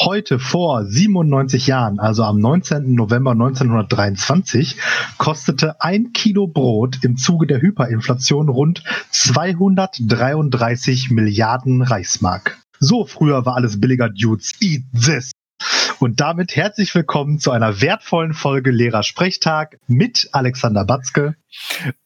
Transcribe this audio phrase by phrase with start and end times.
[0.00, 2.94] Heute vor 97 Jahren, also am 19.
[2.94, 4.76] November 1923,
[5.18, 12.58] kostete ein Kilo Brot im Zuge der Hyperinflation rund 233 Milliarden Reichsmark.
[12.78, 14.52] So früher war alles billiger, Dudes.
[14.60, 15.32] Eat this!
[15.98, 21.34] Und damit herzlich willkommen zu einer wertvollen Folge Lehrersprechtag mit Alexander Batzke.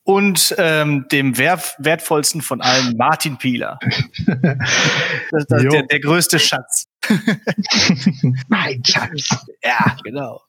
[0.03, 3.77] Und ähm, dem wertvollsten von allen, Martin Pieler.
[4.25, 6.87] das, das, der, der größte Schatz.
[8.47, 9.45] mein Schatz.
[9.63, 10.41] Ja, genau.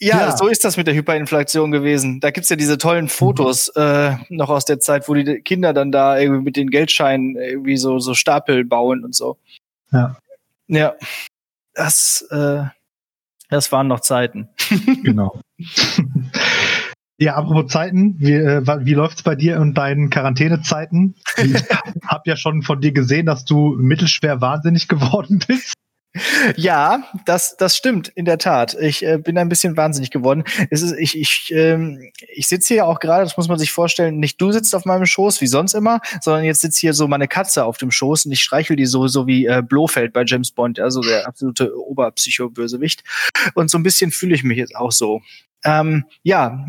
[0.00, 2.20] Ja, ja, so ist das mit der Hyperinflation gewesen.
[2.20, 5.90] Da gibt's ja diese tollen Fotos äh, noch aus der Zeit, wo die Kinder dann
[5.90, 9.38] da irgendwie mit den Geldscheinen irgendwie so, so Stapel bauen und so.
[9.90, 10.16] Ja.
[10.68, 10.94] Ja
[11.78, 12.64] das, äh,
[13.48, 14.48] das waren noch Zeiten.
[15.02, 15.40] genau.
[17.20, 21.16] Ja, apropos Zeiten, wie, äh, wie läuft's bei dir und deinen Quarantänezeiten?
[21.36, 21.52] Ich
[22.06, 25.74] habe ja schon von dir gesehen, dass du mittelschwer wahnsinnig geworden bist.
[26.56, 28.74] Ja, das, das stimmt, in der Tat.
[28.80, 30.44] Ich äh, bin ein bisschen wahnsinnig geworden.
[30.70, 34.18] Es ist, ich ich, ähm, ich sitze hier auch gerade, das muss man sich vorstellen,
[34.18, 37.28] nicht du sitzt auf meinem Schoß wie sonst immer, sondern jetzt sitzt hier so meine
[37.28, 40.50] Katze auf dem Schoß und ich streichel die so, so wie äh, Blofeld bei James
[40.52, 43.02] Bond, also der absolute Oberpsycho-Bösewicht.
[43.54, 45.20] Und so ein bisschen fühle ich mich jetzt auch so.
[45.64, 46.64] Ähm, ja,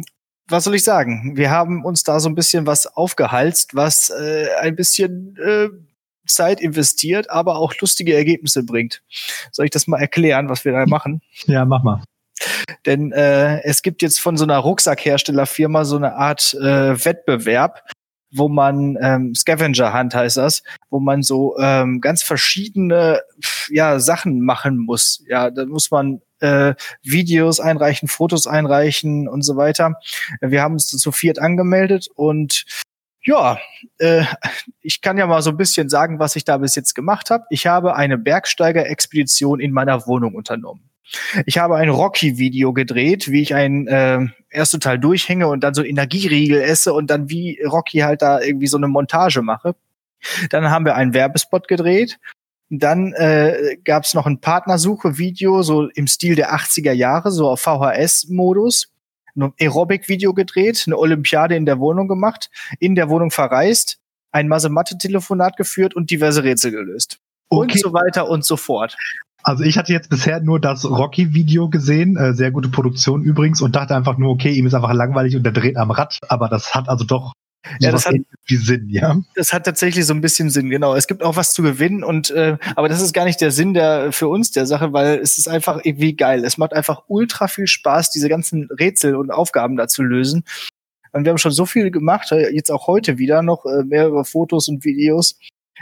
[0.49, 1.37] was soll ich sagen?
[1.37, 5.69] Wir haben uns da so ein bisschen was aufgehalst, was äh, ein bisschen äh,
[6.27, 9.01] Zeit investiert, aber auch lustige Ergebnisse bringt.
[9.51, 11.21] Soll ich das mal erklären, was wir da machen?
[11.45, 12.03] Ja, mach mal.
[12.85, 17.83] Denn äh, es gibt jetzt von so einer Rucksackherstellerfirma so eine Art äh, Wettbewerb,
[18.31, 23.21] wo man ähm, Scavenger Hunt heißt das, wo man so ähm, ganz verschiedene
[23.69, 25.23] ja Sachen machen muss.
[25.27, 29.95] Ja, da muss man äh, Videos einreichen, Fotos einreichen und so weiter.
[30.41, 32.65] Wir haben uns zu viert angemeldet und
[33.21, 33.59] ja,
[33.97, 34.23] äh,
[34.81, 37.45] ich kann ja mal so ein bisschen sagen, was ich da bis jetzt gemacht habe.
[37.49, 40.89] Ich habe eine Bergsteiger-Expedition in meiner Wohnung unternommen.
[41.45, 45.83] Ich habe ein Rocky-Video gedreht, wie ich ein äh, ersten Teil durchhänge und dann so
[45.83, 49.75] Energieriegel esse und dann wie Rocky halt da irgendwie so eine Montage mache.
[50.49, 52.19] Dann haben wir einen Werbespot gedreht.
[52.69, 57.61] Dann äh, gab es noch ein Partnersuche-Video, so im Stil der 80er Jahre, so auf
[57.61, 58.93] VHS-Modus
[59.35, 62.49] ein Aerobic-Video gedreht, eine Olympiade in der Wohnung gemacht,
[62.79, 63.99] in der Wohnung verreist,
[64.31, 67.19] ein Masematte-Telefonat geführt und diverse Rätsel gelöst.
[67.49, 67.61] Okay.
[67.61, 68.95] Und so weiter und so fort.
[69.41, 73.75] Also ich hatte jetzt bisher nur das Rocky-Video gesehen, äh, sehr gute Produktion übrigens, und
[73.75, 76.75] dachte einfach nur, okay, ihm ist einfach langweilig und er dreht am Rad, aber das
[76.75, 77.33] hat also doch
[77.79, 78.15] ja, das hat
[78.47, 79.19] Sinn, ja.
[79.35, 80.95] Das hat tatsächlich so ein bisschen Sinn, genau.
[80.95, 83.73] Es gibt auch was zu gewinnen und äh, aber das ist gar nicht der Sinn
[83.73, 86.45] der für uns der Sache, weil es ist einfach irgendwie geil.
[86.45, 90.43] Es macht einfach ultra viel Spaß, diese ganzen Rätsel und Aufgaben da zu lösen.
[91.11, 94.25] Und wir haben schon so viel gemacht, äh, jetzt auch heute wieder noch äh, mehrere
[94.25, 95.37] Fotos und Videos.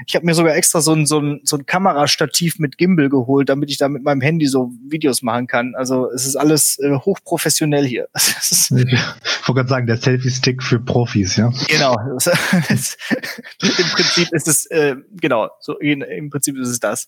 [0.05, 3.49] Ich habe mir sogar extra so ein, so, ein, so ein Kamerastativ mit Gimbal geholt,
[3.49, 5.73] damit ich da mit meinem Handy so Videos machen kann.
[5.75, 8.07] Also es ist alles äh, hochprofessionell hier.
[8.15, 11.51] ich wollte gerade sagen, der Selfie-Stick für Profis, ja.
[11.67, 11.95] Genau.
[13.59, 17.07] Im Prinzip ist es, äh, genau, so im Prinzip ist es das.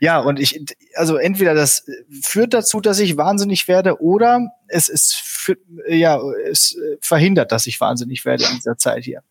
[0.00, 0.60] Ja, und ich,
[0.94, 1.86] also entweder das
[2.22, 5.56] führt dazu, dass ich wahnsinnig werde, oder es ist für,
[5.88, 9.22] ja, es verhindert, dass ich wahnsinnig werde in dieser Zeit hier.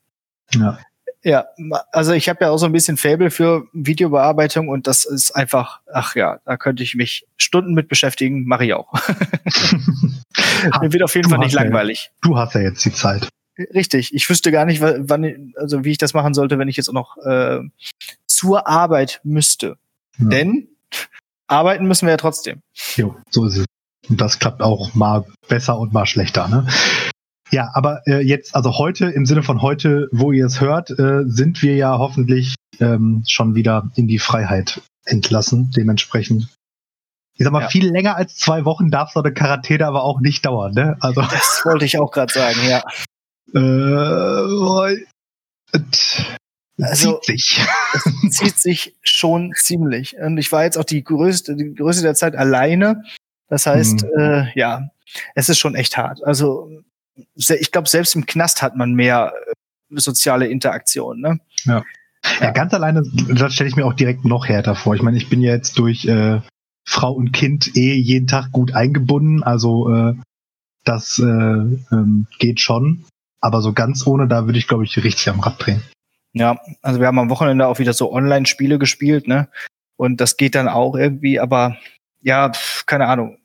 [0.53, 0.79] Ja.
[1.23, 1.45] Ja,
[1.91, 5.81] also ich habe ja auch so ein bisschen Fable für Videobearbeitung und das ist einfach,
[5.91, 8.93] ach ja, da könnte ich mich Stunden mit beschäftigen, mache ich auch.
[10.81, 12.11] Mir wird auf jeden Fall nicht langweilig.
[12.13, 13.27] Ja, du hast ja jetzt die Zeit.
[13.73, 16.89] Richtig, ich wüsste gar nicht, wann, also wie ich das machen sollte, wenn ich jetzt
[16.89, 17.61] auch noch äh,
[18.27, 19.77] zur Arbeit müsste.
[20.19, 20.27] Ja.
[20.27, 20.67] Denn
[21.47, 22.61] arbeiten müssen wir ja trotzdem.
[22.95, 23.65] Jo, so ist es.
[24.09, 26.47] Und das klappt auch mal besser und mal schlechter.
[26.47, 26.67] Ne?
[27.51, 31.23] Ja, aber äh, jetzt, also heute, im Sinne von heute, wo ihr es hört, äh,
[31.25, 35.71] sind wir ja hoffentlich ähm, schon wieder in die Freiheit entlassen.
[35.75, 36.49] Dementsprechend.
[37.37, 37.69] Ich sag mal, ja.
[37.69, 40.97] viel länger als zwei Wochen darf so eine Quarantäne aber auch nicht dauern, ne?
[40.99, 41.21] Also.
[41.21, 42.83] Das wollte ich auch gerade sagen, ja.
[43.53, 45.05] Äh,
[46.81, 47.61] also, zieht sich.
[47.93, 50.17] Es zieht sich schon ziemlich.
[50.17, 53.03] Und ich war jetzt auch die größte, die größte der Zeit alleine.
[53.49, 54.09] Das heißt, hm.
[54.19, 54.89] äh, ja,
[55.35, 56.23] es ist schon echt hart.
[56.23, 56.69] Also
[57.35, 61.19] ich glaube, selbst im Knast hat man mehr äh, soziale Interaktion.
[61.19, 61.39] Ne?
[61.65, 61.83] Ja.
[62.41, 64.95] Ja, ganz alleine, das stelle ich mir auch direkt noch härter vor.
[64.95, 66.41] Ich meine, ich bin ja jetzt durch äh,
[66.85, 70.15] Frau und Kind eh jeden Tag gut eingebunden, also äh,
[70.83, 73.05] das äh, ähm, geht schon.
[73.39, 75.81] Aber so ganz ohne, da würde ich, glaube ich, richtig am Rad drehen.
[76.33, 79.47] Ja, also wir haben am Wochenende auch wieder so Online-Spiele gespielt, ne?
[79.95, 81.77] Und das geht dann auch irgendwie, aber
[82.21, 82.51] ja,
[82.85, 83.37] keine Ahnung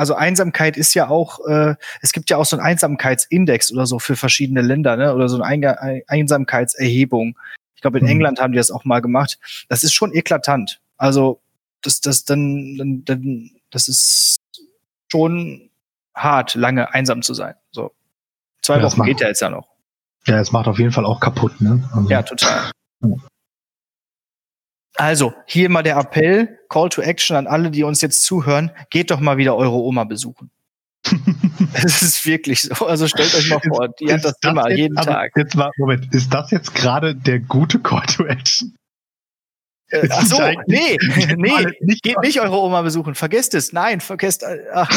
[0.00, 3.98] also Einsamkeit ist ja auch, äh, es gibt ja auch so einen Einsamkeitsindex oder so
[3.98, 5.14] für verschiedene Länder, ne?
[5.14, 7.36] Oder so eine Ein Einsamkeitserhebung.
[7.74, 8.10] Ich glaube, in mhm.
[8.12, 9.38] England haben die das auch mal gemacht.
[9.68, 10.80] Das ist schon eklatant.
[10.96, 11.42] Also
[11.82, 14.38] das, das dann, dann, dann, das ist
[15.12, 15.68] schon
[16.14, 17.54] hart, lange einsam zu sein.
[17.70, 17.92] So.
[18.62, 19.68] Zwei Ja, Wochen macht- geht ja jetzt ja noch.
[20.26, 21.86] Ja, es macht auf jeden Fall auch kaputt, ne?
[21.94, 22.70] Also, Ja, total.
[23.02, 23.08] Ja.
[24.96, 29.10] Also, hier mal der Appell, Call to Action an alle, die uns jetzt zuhören, geht
[29.10, 30.50] doch mal wieder eure Oma besuchen.
[31.72, 32.86] Es ist wirklich so.
[32.86, 35.30] Also stellt euch mal vor, die hat Ist das immer jetzt- jeden Tag.
[35.36, 38.74] Jetzt mal, Moment, ist das jetzt gerade der gute Call to Action?
[39.90, 40.98] Äh, Ach so, nee,
[41.36, 43.14] nee, nicht- geht nicht eure Oma besuchen.
[43.14, 43.72] Vergesst es.
[43.72, 44.42] Nein, vergesst.
[44.42, 44.90] äh, Ach,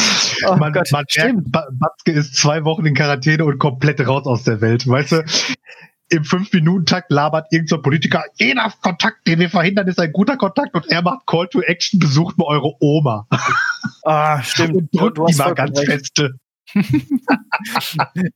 [0.48, 1.52] oh man, Gott, man stimmt.
[1.52, 4.86] Batzke ist zwei Wochen in Quarantäne und komplett raus aus der Welt.
[4.88, 5.24] Weißt du,
[6.10, 10.74] im Fünf-Minuten-Takt labert irgendein so Politiker, jeder Kontakt, den wir verhindern, ist ein guter Kontakt
[10.74, 13.26] und er macht Call to Action, besucht mal eure Oma
[14.04, 14.74] Ah, stimmt.
[14.74, 15.90] und drückt du die mal ganz recht.
[16.16, 16.34] feste.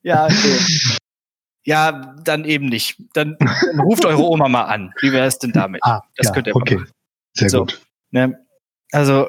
[0.02, 0.58] Ja, okay.
[1.64, 2.96] Ja, dann eben nicht.
[3.12, 4.92] Dann, dann ruft eure Oma mal an.
[5.00, 5.82] Wie wäre es denn damit?
[5.84, 6.76] Ah, Das ja, könnt ihr okay.
[6.76, 6.90] machen.
[7.34, 7.60] Sehr So.
[7.60, 7.80] gut.
[8.10, 8.38] Ne?
[8.92, 9.28] Also,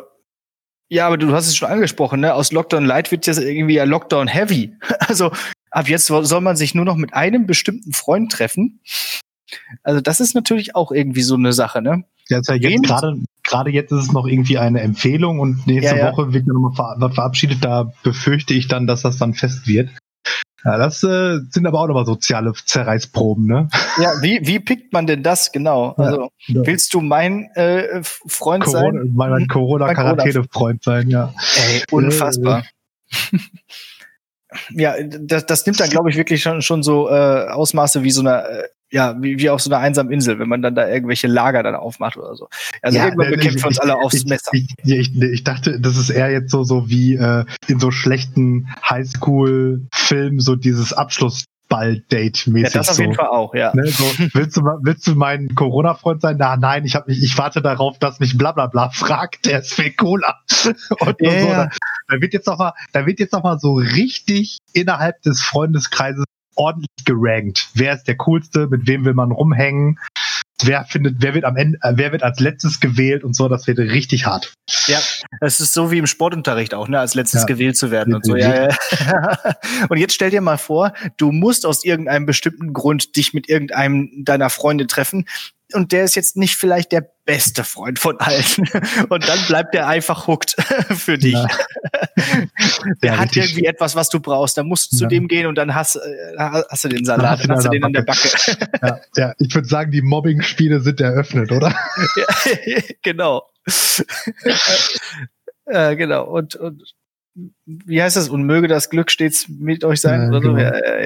[0.89, 2.33] ja, aber du hast es schon angesprochen, ne?
[2.33, 4.73] Aus Lockdown Light wird jetzt irgendwie ja Lockdown Heavy.
[5.07, 5.31] Also,
[5.71, 8.79] ab jetzt soll man sich nur noch mit einem bestimmten Freund treffen.
[9.83, 12.03] Also, das ist natürlich auch irgendwie so eine Sache, ne?
[12.27, 16.05] Ja, ja jetzt gerade, gerade jetzt ist es noch irgendwie eine Empfehlung und nächste Ja,
[16.05, 16.11] ja.
[16.11, 17.63] Woche wird ja nochmal ver verabschiedet.
[17.63, 19.89] Da befürchte ich dann, dass das dann fest wird.
[20.65, 23.69] Ja, das äh, sind aber auch nochmal soziale Zerreißproben, ne?
[24.01, 25.95] Ja, wie, wie pickt man denn das genau?
[25.97, 26.03] Ja.
[26.03, 28.93] Also, willst du mein äh, Freund Corona, sein?
[29.13, 31.33] mein, mein Mein Corona-Quarantäne-Freund sein, ja.
[31.55, 32.63] Ey, unfassbar.
[34.71, 38.21] Ja, das, das nimmt dann, glaube ich, wirklich schon, schon so äh, Ausmaße wie so
[38.21, 41.27] eine, äh, ja, wie, wie auf so einer einsamen Insel, wenn man dann da irgendwelche
[41.27, 42.47] Lager dann aufmacht oder so.
[42.81, 44.51] Also Ja, irgendwann äh, bekämpfen ich- wir uns alle aufs ich, Messer.
[44.53, 48.67] Ich, ich, ich dachte, das ist eher jetzt so, so wie äh, in so schlechten
[48.89, 50.93] Highschool-Filmen, so dieses
[51.69, 52.73] Abschlussball-Date-mäßig.
[52.73, 53.01] ja, das auf so.
[53.03, 53.71] jeden Fall auch, ja.
[53.73, 56.37] Ne, so, willst du, willst du mein Corona-Freund sein?
[56.39, 59.59] Na, nein, ich, hab mich, ich warte darauf, dass mich bla bla bla fragt, der
[59.59, 60.39] ist viel Cola.
[60.99, 61.69] Und Ja, so, da,
[62.07, 66.25] da wird jetzt noch mal, da wird jetzt noch mal so richtig innerhalb des Freundeskreises
[66.55, 67.69] ordentlich gerankt.
[67.73, 68.67] Wer ist der coolste?
[68.67, 69.97] Mit wem will man rumhängen?
[70.63, 73.47] Wer findet, wer wird am Ende, äh, wer wird als letztes gewählt und so?
[73.47, 74.53] Das wird richtig hart.
[74.87, 74.99] Ja,
[75.41, 77.45] es ist so wie im Sportunterricht auch, ne, als letztes Ja.
[77.47, 78.35] gewählt zu werden und so.
[78.35, 79.37] Ja, ja.
[79.89, 84.09] und jetzt stell dir mal vor, du musst aus irgendeinem bestimmten Grund dich mit irgendeinem
[84.25, 85.25] deiner Freunde treffen
[85.73, 88.43] und der ist jetzt nicht vielleicht der beste Freund von allen
[89.09, 90.51] und dann bleibt der einfach hooked
[90.95, 91.33] für dich.
[91.33, 91.47] Ja.
[93.01, 93.43] Der Ja, hat richtig.
[93.51, 94.57] irgendwie etwas, was du brauchst.
[94.57, 95.09] Dann musst du zu Ja.
[95.09, 97.93] dem gehen und dann hast, äh, hast du den Salat, dann hast du den an
[97.93, 98.29] der Backe.
[99.15, 101.73] Ja, ich würde sagen, die Mobbing-Spiele sind eröffnet, oder?
[102.15, 103.49] Ja, genau.
[105.65, 106.25] äh, genau.
[106.25, 106.83] Und, und
[107.65, 108.27] wie heißt das?
[108.29, 110.21] Und möge das Glück stets mit euch sein?
[110.23, 110.53] Ja, oder so?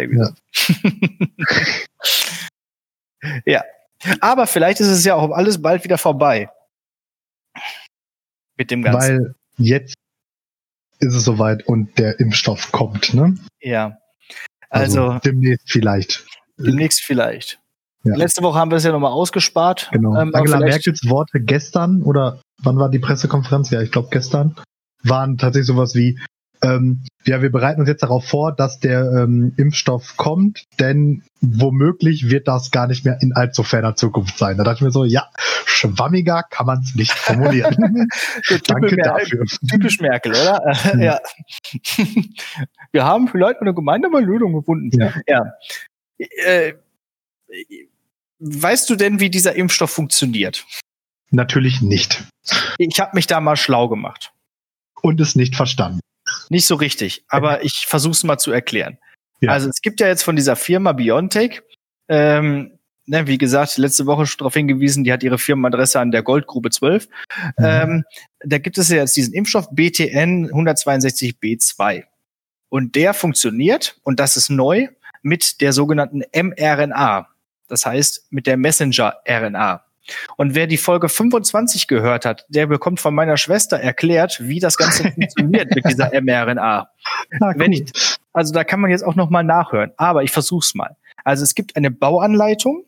[0.08, 0.30] genau.
[3.46, 3.64] ja,
[4.22, 6.50] Aber vielleicht ist es ja auch alles bald wieder vorbei.
[8.58, 9.00] Mit dem Ganzen.
[9.00, 9.96] Weil jetzt
[11.00, 13.36] ist es soweit und der Impfstoff kommt, ne?
[13.60, 13.98] ja.
[14.70, 16.26] Also, demnächst vielleicht.
[16.58, 17.60] demnächst vielleicht.
[18.04, 18.16] Ja.
[18.16, 19.90] Letzte Woche haben wir es ja nochmal ausgespart.
[19.92, 20.20] Genau.
[20.20, 23.70] Ähm, Angela Merkels Worte gestern oder wann war die Pressekonferenz?
[23.70, 24.56] Ja, ich glaube gestern
[25.04, 26.20] waren tatsächlich sowas wie
[26.64, 32.30] ähm, ja, wir bereiten uns jetzt darauf vor, dass der ähm, Impfstoff kommt, denn womöglich
[32.30, 34.58] wird das gar nicht mehr in allzu ferner Zukunft sein.
[34.58, 35.30] Da dachte ich mir so, ja,
[35.66, 37.76] schwammiger kann man es nicht formulieren.
[38.68, 39.46] Danke typisch, Mer dafür.
[39.70, 40.62] typisch Merkel, oder?
[40.84, 41.02] Hm.
[41.02, 41.20] ja.
[42.92, 45.00] Wir haben vielleicht eine gemeinsame Lösung gefunden.
[45.00, 45.14] Ja.
[45.28, 45.54] ja.
[46.18, 46.74] Äh,
[48.40, 50.66] weißt du denn, wie dieser Impfstoff funktioniert?
[51.32, 52.24] Natürlich nicht.
[52.78, 54.34] Ich habe mich da mal schlau gemacht.
[55.02, 56.00] Und es nicht verstanden.
[56.54, 59.00] Nicht so richtig, aber ich versuche es mal zu erklären.
[59.42, 59.50] Ja.
[59.50, 61.64] Also es gibt ja jetzt von dieser Firma BioNTech,
[62.10, 66.22] ähm, ne, wie gesagt, letzte Woche schon darauf hingewiesen, die hat ihre Firmenadresse an der
[66.22, 67.08] Goldgrube 12.
[67.58, 67.66] Mhm.
[67.66, 68.04] Ähm,
[68.42, 72.04] da gibt es ja jetzt diesen Impfstoff BTN 162b2.
[72.70, 74.90] Und der funktioniert, und das ist neu,
[75.24, 77.30] mit der sogenannten mRNA.
[77.68, 79.84] Das heißt, mit der Messenger-RNA.
[80.38, 84.78] Und wer die Folge 25 gehört hat, der bekommt von meiner Schwester erklärt, wie das
[84.78, 86.90] Ganze funktioniert mit dieser mRNA.
[87.40, 87.84] Ah, Wenn cool.
[87.88, 90.96] ich, also da kann man jetzt auch noch mal nachhören, aber ich versuch's mal.
[91.24, 92.84] Also es gibt eine Bauanleitung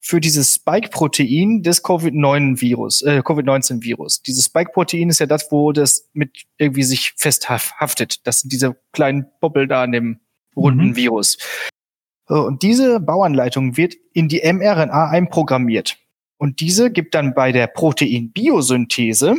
[0.00, 4.22] für dieses Spike-Protein des Covid-19-Virus, äh, Covid-19-Virus.
[4.22, 8.26] Dieses Spike-Protein ist ja das, wo das mit irgendwie sich festhaftet.
[8.26, 10.20] Das sind diese kleinen Bobbel da an dem
[10.56, 10.96] runden Mhm.
[10.96, 11.38] Virus.
[12.28, 15.96] So, Und diese Bauanleitung wird in die mRNA einprogrammiert.
[16.36, 19.36] Und diese gibt dann bei der Proteinbiosynthese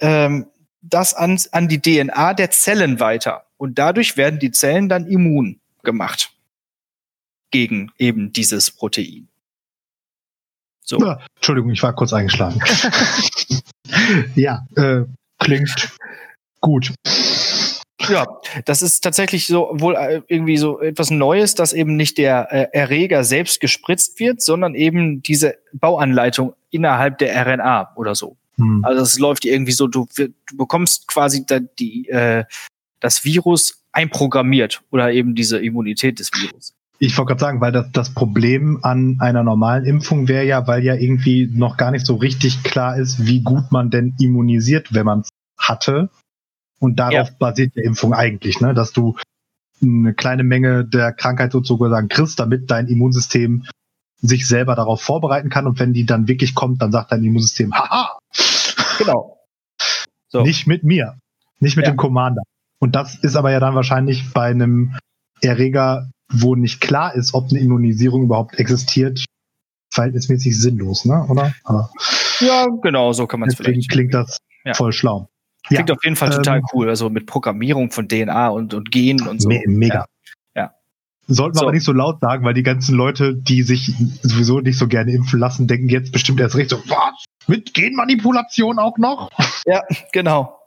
[0.00, 0.46] ähm,
[0.82, 3.46] das an, an die DNA der Zellen weiter.
[3.56, 6.32] Und dadurch werden die Zellen dann immun gemacht
[7.50, 9.28] gegen eben dieses Protein.
[10.82, 10.98] So.
[10.98, 12.60] Ja, Entschuldigung, ich war kurz eingeschlagen.
[14.36, 15.02] ja, äh,
[15.38, 15.96] klingt
[16.60, 16.92] gut.
[18.08, 18.26] Ja,
[18.64, 22.68] das ist tatsächlich so wohl äh, irgendwie so etwas Neues, dass eben nicht der äh,
[22.72, 28.36] Erreger selbst gespritzt wird, sondern eben diese Bauanleitung innerhalb der RNA oder so.
[28.56, 28.84] Hm.
[28.84, 32.44] Also es läuft irgendwie so, du, du bekommst quasi da die, äh,
[33.00, 36.74] das Virus einprogrammiert oder eben diese Immunität des Virus.
[36.98, 40.82] Ich wollte gerade sagen, weil das, das Problem an einer normalen Impfung wäre ja, weil
[40.82, 45.04] ja irgendwie noch gar nicht so richtig klar ist, wie gut man denn immunisiert, wenn
[45.04, 46.08] man es hatte.
[46.78, 47.34] Und darauf ja.
[47.38, 48.74] basiert die Impfung eigentlich, ne?
[48.74, 49.16] dass du
[49.82, 53.64] eine kleine Menge der Krankheit sozusagen kriegst, damit dein Immunsystem
[54.18, 57.74] sich selber darauf vorbereiten kann und wenn die dann wirklich kommt, dann sagt dein Immunsystem,
[57.74, 58.18] haha!
[58.98, 59.38] Genau.
[60.28, 60.42] So.
[60.42, 61.18] Nicht mit mir,
[61.60, 61.92] nicht mit ja.
[61.92, 62.42] dem Commander.
[62.78, 64.96] Und das ist aber ja dann wahrscheinlich bei einem
[65.40, 69.24] Erreger, wo nicht klar ist, ob eine Immunisierung überhaupt existiert,
[69.92, 71.24] verhältnismäßig sinnlos, ne?
[71.28, 71.54] Oder?
[71.64, 71.90] Aber
[72.40, 73.90] ja, genau, so kann man es vielleicht.
[73.90, 74.74] klingt das ja.
[74.74, 75.28] voll schlau.
[75.66, 78.90] Klingt ja, auf jeden Fall total ähm, cool, also mit Programmierung von DNA und, und
[78.90, 79.48] Genen und so.
[79.48, 80.06] Me mega.
[80.54, 80.72] Ja.
[81.26, 81.64] Sollten wir so.
[81.66, 83.92] aber nicht so laut sagen, weil die ganzen Leute, die sich
[84.22, 87.24] sowieso nicht so gerne impfen lassen, denken jetzt bestimmt erst recht so, was?
[87.48, 89.30] Mit Genmanipulation auch noch?
[89.68, 89.82] Ja,
[90.12, 90.60] genau.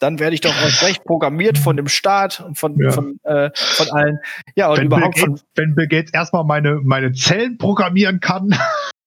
[0.00, 2.90] Dann werde ich doch erst recht programmiert von dem Staat und von, ja.
[2.90, 4.18] von, äh, von allen.
[4.56, 8.50] Ja, und wenn überhaupt Bill Gates, wenn Bill Gates erstmal meine, meine Zellen programmieren kann.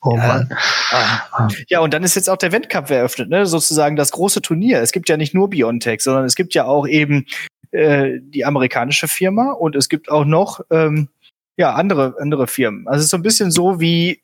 [0.00, 0.48] Oh Mann.
[0.90, 1.48] Ah.
[1.68, 3.46] Ja, und dann ist jetzt auch der Weltcup eröffnet, ne?
[3.46, 4.80] sozusagen das große Turnier.
[4.80, 7.26] Es gibt ja nicht nur Biontech, sondern es gibt ja auch eben
[7.72, 11.08] äh, die amerikanische Firma und es gibt auch noch ähm,
[11.56, 12.86] ja andere andere Firmen.
[12.86, 14.22] Also es ist so ein bisschen so wie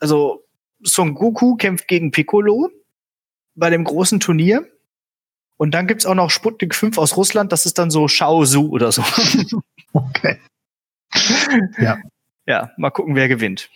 [0.00, 0.44] also
[0.82, 2.70] Son Goku kämpft gegen Piccolo
[3.54, 4.66] bei dem großen Turnier.
[5.56, 8.68] Und dann gibt's auch noch Sputnik 5 aus Russland, das ist dann so Shao Su
[8.68, 9.02] oder so.
[9.94, 10.38] Okay.
[11.78, 11.98] Ja.
[12.46, 13.70] Ja, mal gucken, wer gewinnt.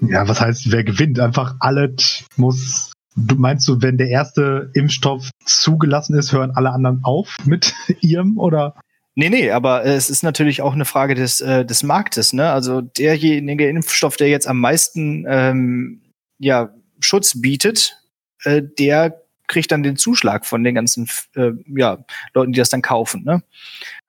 [0.00, 1.20] Ja, was heißt, wer gewinnt?
[1.20, 2.92] Einfach alles muss.
[3.16, 8.38] Du meinst du, wenn der erste Impfstoff zugelassen ist, hören alle anderen auf mit ihrem
[8.38, 8.74] oder?
[9.14, 12.50] Nee, nee, aber es ist natürlich auch eine Frage des, äh, des Marktes, ne?
[12.50, 16.00] Also derjenige Impfstoff, der jetzt am meisten ähm,
[16.38, 17.96] ja, Schutz bietet,
[18.44, 21.98] äh, der kriegt dann den Zuschlag von den ganzen äh, ja,
[22.34, 23.42] Leuten, die das dann kaufen, ne?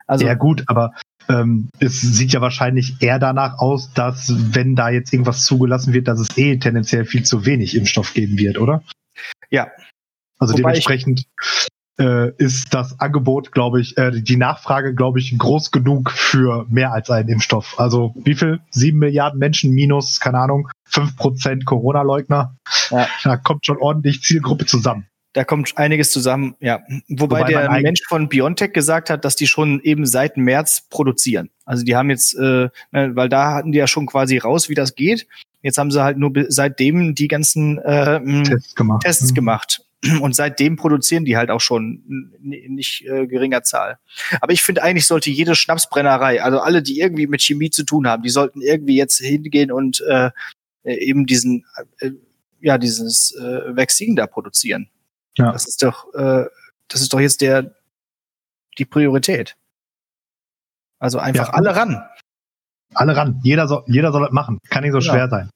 [0.06, 0.94] Also, ja gut, aber
[1.30, 6.08] ähm, es sieht ja wahrscheinlich eher danach aus, dass wenn da jetzt irgendwas zugelassen wird,
[6.08, 8.84] dass es eh tendenziell viel zu wenig Impfstoff geben wird, oder?
[9.50, 9.72] Ja.
[10.40, 11.26] Also Wobei dementsprechend
[12.00, 16.94] äh, ist das Angebot, glaube ich, äh, die Nachfrage, glaube ich, groß genug für mehr
[16.94, 17.80] als einen Impfstoff.
[17.80, 18.60] Also wie viel?
[18.72, 22.56] Sieben Milliarden Menschen minus, keine Ahnung, fünf Prozent Corona-Leugner.
[22.90, 23.08] Ja.
[23.24, 25.06] Da kommt schon ordentlich Zielgruppe zusammen.
[25.34, 26.82] Da kommt einiges zusammen, ja.
[27.08, 31.50] Wobei, Wobei der Mensch von Biontech gesagt hat, dass die schon eben seit März produzieren.
[31.64, 34.76] Also die haben jetzt, äh, ne, weil da hatten die ja schon quasi raus, wie
[34.76, 35.28] das geht.
[35.62, 39.04] Jetzt haben sie halt nur seitdem die ganzen äh, Tests gemacht.
[39.04, 39.36] Tests mhm.
[39.36, 39.86] gemacht.
[40.22, 44.00] Und seitdem produzieren die halt auch schon in nicht äh, geringer Zahl.
[44.42, 48.08] Aber ich finde eigentlich sollte jede Schnapsbrennerei, also alle, die irgendwie mit Chemie zu tun
[48.08, 50.32] haben, die sollten irgendwie jetzt hingehen und äh,
[50.84, 51.66] eben diesen,
[52.00, 52.12] äh,
[52.60, 54.90] ja, dieses äh, Vaccine da produzieren.
[55.38, 55.52] Ja.
[55.52, 56.46] Das ist doch, äh,
[56.88, 57.76] das ist doch jetzt der,
[58.78, 59.56] die Priorität.
[61.00, 61.54] Also einfach ja.
[61.54, 62.04] alle ran.
[62.94, 63.40] Alle ran.
[63.44, 64.60] Jeder soll, jeder soll das machen.
[64.70, 65.12] Kann nicht so ja.
[65.12, 65.50] schwer sein.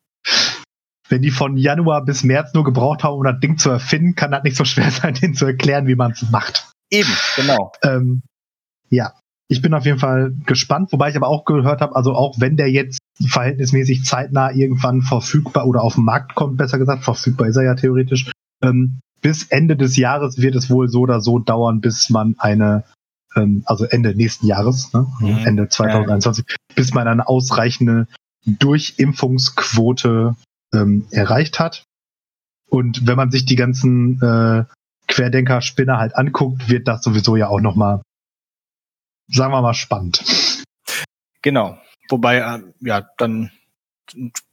[1.07, 4.31] Wenn die von Januar bis März nur gebraucht haben, um das Ding zu erfinden, kann
[4.31, 6.71] das nicht so schwer sein, denen zu erklären, wie man es macht.
[6.89, 7.71] Eben, genau.
[7.83, 8.23] Ähm,
[8.89, 9.13] ja,
[9.47, 12.57] ich bin auf jeden Fall gespannt, wobei ich aber auch gehört habe, also auch wenn
[12.57, 17.55] der jetzt verhältnismäßig zeitnah irgendwann verfügbar oder auf den Markt kommt, besser gesagt, verfügbar ist
[17.55, 18.31] er ja theoretisch,
[18.63, 22.83] ähm, bis Ende des Jahres wird es wohl so oder so dauern, bis man eine,
[23.35, 25.07] ähm, also Ende nächsten Jahres, ne?
[25.19, 25.47] mhm.
[25.47, 26.55] Ende 2021, ja.
[26.75, 28.05] bis man eine ausreichende
[28.45, 30.35] Durchimpfungsquote
[30.75, 31.85] ähm, erreicht hat.
[32.69, 34.65] Und wenn man sich die ganzen äh,
[35.07, 38.03] Querdenker-Spinner halt anguckt, wird das sowieso ja auch noch mal,
[39.27, 40.23] sagen wir mal, spannend.
[41.41, 41.79] Genau.
[42.09, 43.49] Wobei, äh, ja, dann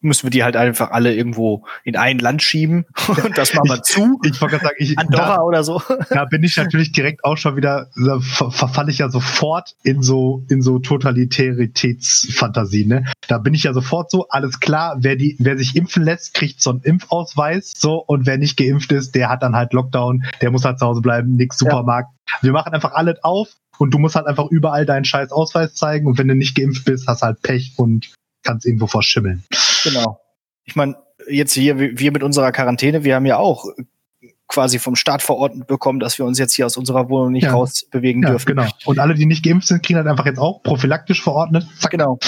[0.00, 3.82] müssen wir die halt einfach alle irgendwo in ein Land schieben und das machen wir
[3.82, 4.18] zu.
[4.24, 5.82] Ich wollte gerade sagen, ich, Andorra da, oder so.
[6.10, 10.44] Da bin ich natürlich direkt auch schon wieder, da verfalle ich ja sofort in so,
[10.48, 13.04] in so Totalitäritätsfantasien, ne?
[13.28, 16.62] Da bin ich ja sofort so, alles klar, wer die, wer sich impfen lässt, kriegt
[16.62, 20.50] so einen Impfausweis, so, und wer nicht geimpft ist, der hat dann halt Lockdown, der
[20.50, 22.10] muss halt zu Hause bleiben, nix Supermarkt.
[22.28, 22.38] Ja.
[22.42, 26.06] Wir machen einfach alles auf und du musst halt einfach überall deinen scheiß Ausweis zeigen
[26.06, 29.44] und wenn du nicht geimpft bist, hast halt Pech und kann es irgendwo verschimmeln.
[29.84, 30.20] Genau.
[30.64, 30.96] Ich meine,
[31.28, 33.66] jetzt hier, wir mit unserer Quarantäne, wir haben ja auch
[34.48, 37.52] quasi vom Staat verordnet bekommen, dass wir uns jetzt hier aus unserer Wohnung nicht ja.
[37.52, 38.46] rausbewegen ja, dürfen.
[38.46, 38.68] Genau.
[38.84, 41.66] Und alle, die nicht geimpft sind, kriegen halt einfach jetzt auch prophylaktisch verordnet.
[41.78, 41.90] Zack.
[41.90, 42.18] Genau.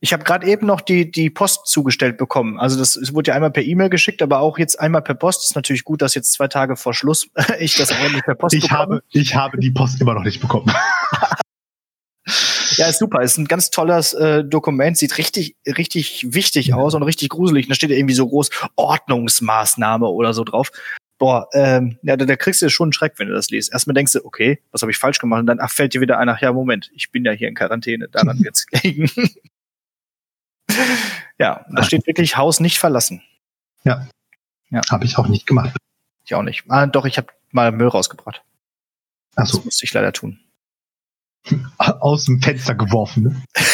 [0.00, 2.60] Ich habe gerade eben noch die, die Post zugestellt bekommen.
[2.60, 5.44] Also das wurde ja einmal per E-Mail geschickt, aber auch jetzt einmal per Post.
[5.44, 8.54] Ist natürlich gut, dass jetzt zwei Tage vor Schluss ich das auch nicht per Post
[8.54, 8.80] Ich bekomme.
[8.80, 10.70] habe, ich habe die Post immer noch nicht bekommen.
[12.76, 13.22] Ja, ist super.
[13.22, 14.96] Ist ein ganz tolles äh, Dokument.
[14.96, 17.68] Sieht richtig, richtig wichtig aus und richtig gruselig.
[17.68, 20.70] Da steht ja irgendwie so groß Ordnungsmaßnahme oder so drauf.
[21.18, 23.72] Boah, ähm, ja, da, da kriegst du schon einen Schreck, wenn du das liest.
[23.72, 25.40] Erstmal denkst du, okay, was habe ich falsch gemacht?
[25.40, 27.54] Und dann ach, fällt dir wieder ein, ach ja, Moment, ich bin ja hier in
[27.54, 29.08] Quarantäne, daran wird's liegen.
[31.38, 33.22] ja, da steht wirklich Haus nicht verlassen.
[34.90, 35.76] Habe ich auch nicht gemacht.
[36.24, 36.64] Ich auch nicht.
[36.68, 38.42] Ah, doch, ich habe mal Müll rausgebracht.
[39.36, 40.40] Also Das musste ich leider tun.
[41.78, 43.22] aus dem Fenster geworfen.
[43.24, 43.42] Ne?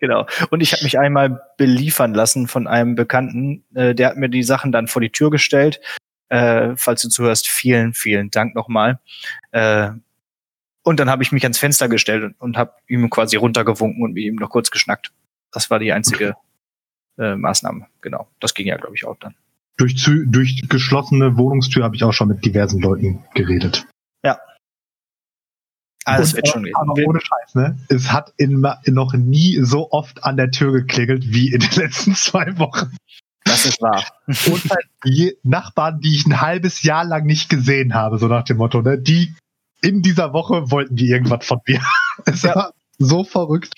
[0.00, 0.26] Genau.
[0.50, 3.62] Und ich habe mich einmal beliefern lassen von einem Bekannten.
[3.74, 5.80] Äh, der hat mir die Sachen dann vor die Tür gestellt.
[6.30, 9.00] Äh, falls du zuhörst, vielen, vielen Dank nochmal.
[9.52, 9.90] Äh,
[10.82, 14.14] und dann habe ich mich ans Fenster gestellt und, und habe ihm quasi runtergewunken und
[14.14, 15.12] mit ihm noch kurz geschnackt.
[15.52, 16.36] Das war die einzige
[17.18, 17.86] äh, Maßnahme.
[18.00, 18.28] Genau.
[18.40, 19.34] Das ging ja, glaube ich, auch dann.
[19.76, 23.86] Durch, zu, durch geschlossene Wohnungstür habe ich auch schon mit diversen Leuten geredet.
[26.08, 26.76] Ah, das wird schon äh, gehen.
[26.76, 27.78] Aber ohne Scheiß, ne?
[27.88, 32.14] Es hat in, noch nie so oft an der Tür geklingelt wie in den letzten
[32.14, 32.96] zwei Wochen.
[33.44, 34.04] Das ist wahr.
[34.26, 38.44] Und halt je, Nachbarn, die ich ein halbes Jahr lang nicht gesehen habe, so nach
[38.44, 38.98] dem Motto, ne?
[38.98, 39.34] Die
[39.82, 41.80] in dieser Woche wollten die irgendwas von mir.
[42.24, 42.54] Es Ja.
[42.54, 43.74] war so verrückt.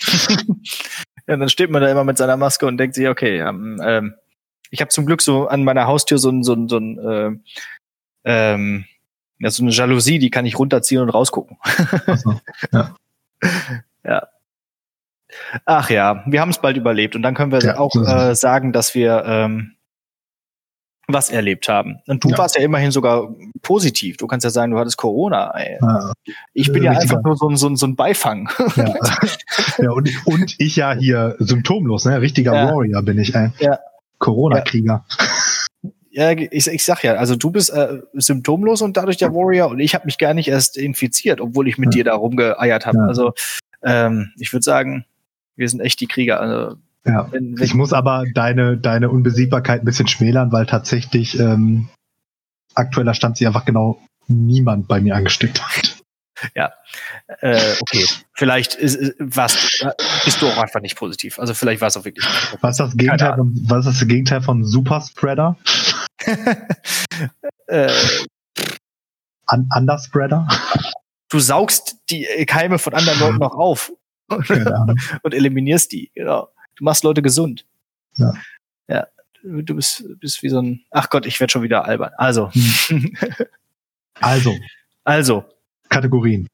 [1.26, 4.14] Ja, dann steht man da immer mit seiner Maske und denkt sich, okay, ähm, ähm,
[4.70, 7.30] ich habe zum Glück so an meiner Haustür so ein, so ein, so ein äh,
[8.24, 8.84] ähm,
[9.38, 11.56] ja, so eine Jalousie, die kann ich runterziehen und rausgucken.
[12.06, 12.40] Also,
[15.66, 18.34] Ach ja, wir haben es bald überlebt und dann können wir Ja, auch so äh,
[18.34, 19.72] sagen, dass wir ähm,
[21.06, 22.00] was erlebt haben.
[22.06, 22.38] Und du Ja.
[22.38, 23.28] warst ja immerhin sogar
[23.62, 24.16] positiv.
[24.16, 25.54] Du kannst ja sagen, du hattest Corona.
[25.58, 25.78] Äh,
[26.54, 27.16] Ich bin ja Richtiger.
[27.16, 28.48] einfach nur so ein, so ein, so ein Beifang.
[28.76, 28.94] ja.
[29.78, 32.20] ja, und, und ich ja hier symptomlos, ne?
[32.20, 32.72] Richtiger Ja.
[32.74, 33.50] Warrior bin ich, ey.
[33.58, 33.78] Ja.
[34.18, 35.04] Corona-Krieger.
[36.18, 39.78] Ja, ich, ich sag ja, also du bist äh, symptomlos und dadurch der Warrior und
[39.78, 41.98] ich habe mich gar nicht erst infiziert, obwohl ich mit Ja.
[41.98, 42.98] dir da rumgeeiert habe.
[42.98, 43.04] Ja.
[43.06, 43.34] Also
[43.84, 45.04] ähm, ich würde sagen,
[45.54, 46.40] wir sind echt die Krieger.
[46.40, 47.28] Also, Ja.
[47.30, 51.88] wenn, wenn, Ich muss aber deine, deine Unbesiegbarkeit ein bisschen schmälern, weil tatsächlich ähm,
[52.74, 55.98] aktueller Stand sie einfach genau niemand bei mir angesteckt hat.
[57.42, 59.84] äh, okay, vielleicht ist, was,
[60.24, 61.38] bist du auch einfach nicht positiv.
[61.38, 62.26] Also vielleicht war es auch wirklich.
[62.60, 65.56] Was ist das Gegenteil von, was ist das Gegenteil von Superspreader?
[67.66, 67.92] äh,
[69.50, 70.46] Un Underspreader?
[71.30, 73.92] du saugst die Keime von anderen Leuten noch auf
[75.22, 76.10] und eliminierst die.
[76.14, 76.48] Genau.
[76.76, 77.66] Du machst Leute gesund.
[78.16, 78.32] Ja.
[78.88, 79.06] Ja.
[79.42, 80.84] Du bist, bist wie so ein.
[80.90, 82.10] Ach Gott, ich werde schon wieder albern.
[82.16, 82.50] Also.
[84.20, 84.54] Also,
[85.04, 85.44] also.
[85.88, 86.46] Kategorien.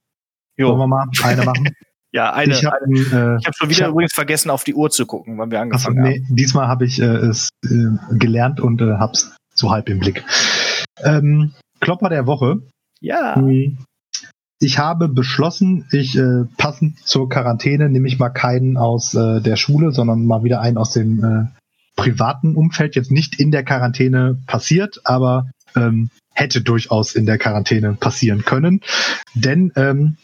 [0.57, 0.77] Wollen Jo.
[0.79, 1.68] wir mal eine machen?
[2.12, 2.53] Ja, eine.
[2.53, 5.50] ich habe äh, habe schon wieder hab- übrigens vergessen, auf die Uhr zu gucken, wann
[5.50, 9.88] wir angefangen nee, diesmal habe ich äh, es äh, gelernt und äh, hab's so halb
[9.88, 10.24] im Blick.
[11.02, 12.62] Ähm, Klopper der Woche.
[13.00, 13.36] Ja.
[13.36, 13.78] Hm.
[14.60, 19.56] Ich habe beschlossen, ich äh, passend zur Quarantäne nehme ich mal keinen aus äh, der
[19.56, 21.46] Schule, sondern mal wieder einen aus dem äh,
[21.96, 22.96] privaten Umfeld.
[22.96, 28.80] Jetzt nicht in der Quarantäne passiert, aber ähm, hätte durchaus in der Quarantäne passieren können.
[29.34, 30.16] Denn ähm,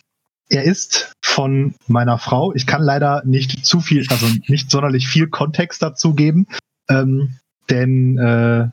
[0.49, 2.53] er ist von meiner Frau.
[2.55, 6.47] Ich kann leider nicht zu viel, also nicht sonderlich viel Kontext dazu geben.
[6.89, 7.37] Ähm,
[7.69, 8.71] denn äh,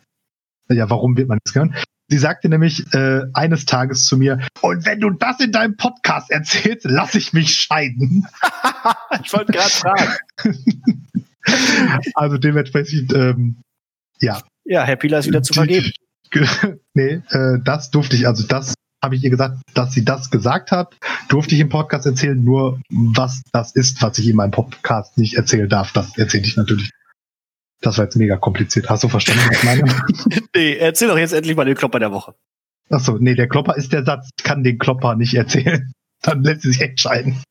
[0.70, 1.76] ja, warum wird man das hören?
[2.10, 6.32] Sie sagte nämlich äh, eines Tages zu mir, und wenn du das in deinem Podcast
[6.32, 8.26] erzählst, lass ich mich scheiden.
[9.24, 10.14] ich wollte gerade fragen.
[12.14, 13.62] Also dementsprechend, ähm,
[14.20, 14.42] ja.
[14.66, 15.92] Ja, Herr Pieler ist wieder zu vergeben.
[16.94, 20.72] nee, äh, das durfte ich, also das habe ich ihr gesagt, dass sie das gesagt
[20.72, 20.98] hat,
[21.30, 25.36] durfte ich im Podcast erzählen, nur was das ist, was ich in meinem Podcast nicht
[25.36, 26.90] erzählen darf, das erzähle ich natürlich.
[27.82, 28.90] Das war jetzt mega kompliziert.
[28.90, 30.42] Hast du verstanden, was ich meine?
[30.56, 32.34] Nee, erzähl doch jetzt endlich mal den Klopper der Woche.
[32.90, 35.92] Achso, nee, der Klopper ist der Satz, ich kann den Klopper nicht erzählen.
[36.24, 37.42] Dann lässt sie sich entscheiden.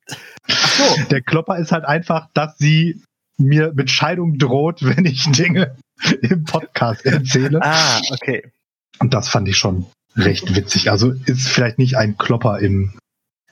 [0.51, 1.03] Ach so.
[1.11, 3.03] Der Klopper ist halt einfach, dass sie
[3.39, 5.77] mir mit Scheidung droht, wenn ich Dinge
[6.23, 7.61] im Podcast erzähle.
[7.63, 8.51] Ah, okay.
[8.99, 9.87] Und das fand ich schon
[10.17, 10.91] recht witzig.
[10.91, 12.99] Also ist vielleicht nicht ein Klopper im,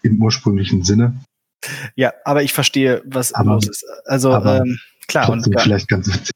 [0.02, 1.20] im ursprünglichen Sinne,
[1.94, 3.84] Ja, aber ich verstehe, was Aber- los ist.
[4.06, 6.30] Also, aber ähm, klar, und trotzdem gra- vielleicht ganz witzig.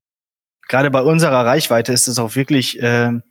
[0.68, 3.22] Gerade bei unserer Reichweite ist es auch wirklich, ähm,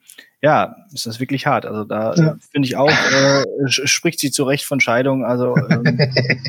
[0.41, 1.65] ja, ist das wirklich hart.
[1.65, 2.32] Also da Ja.
[2.34, 5.23] äh, finde ich auch, äh, spricht sie zu Recht von Scheidung.
[5.26, 5.84] Also ähm,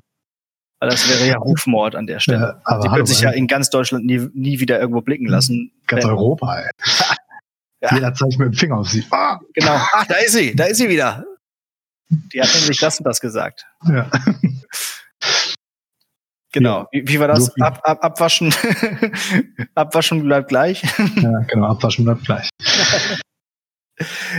[0.81, 2.39] weil das wäre ja Rufmord an der Stelle.
[2.41, 3.39] Ja, aber sie hallo, können sich ja ey.
[3.39, 5.73] in ganz Deutschland nie, nie wieder irgendwo blicken lassen.
[5.87, 6.71] Ganz Wenn- Europa, ey.
[7.81, 7.95] Ja.
[7.95, 9.05] Jeder zeigt mit dem Finger auf sie.
[9.13, 9.39] Ah!
[9.55, 9.71] Genau.
[9.77, 11.25] Ach, da ist sie, da ist sie wieder.
[12.11, 13.67] Die hat nämlich das und das gesagt.
[13.87, 14.11] Ja.
[16.53, 16.89] Genau.
[16.93, 17.47] Wie, wie war das?
[17.47, 18.55] So ab, ab, abwaschen.
[19.75, 20.83] abwaschen bleibt gleich.
[21.17, 21.67] ja, genau.
[21.67, 22.49] Abwaschen bleibt gleich.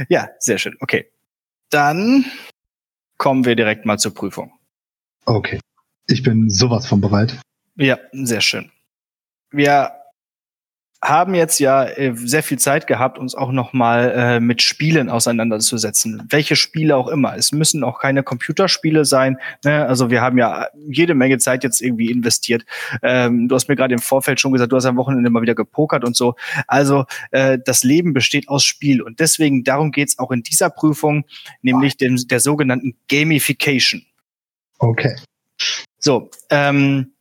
[0.10, 0.76] ja, sehr schön.
[0.80, 1.12] Okay.
[1.70, 2.26] Dann
[3.18, 4.52] kommen wir direkt mal zur Prüfung.
[5.26, 5.60] Okay.
[6.08, 7.40] Ich bin sowas von bereit.
[7.76, 8.72] Ja, sehr schön.
[9.52, 9.99] Wir
[11.02, 15.10] haben jetzt ja äh, sehr viel Zeit gehabt, uns auch noch mal äh, mit Spielen
[15.10, 16.24] auseinanderzusetzen.
[16.30, 17.38] Welche Spiele auch immer.
[17.38, 19.38] Es müssen auch keine Computerspiele sein.
[19.64, 19.86] Ne?
[19.86, 22.66] Also wir haben ja jede Menge Zeit jetzt irgendwie investiert.
[23.02, 25.56] Ähm, du hast mir gerade im Vorfeld schon gesagt, du hast am Wochenende mal wieder
[25.56, 26.36] gepokert und so.
[26.68, 31.24] Also äh, das Leben besteht aus Spiel und deswegen darum geht's auch in dieser Prüfung,
[31.62, 34.06] nämlich dem, der sogenannten Gamification.
[34.80, 35.16] Okay.
[35.98, 37.14] So, ähm,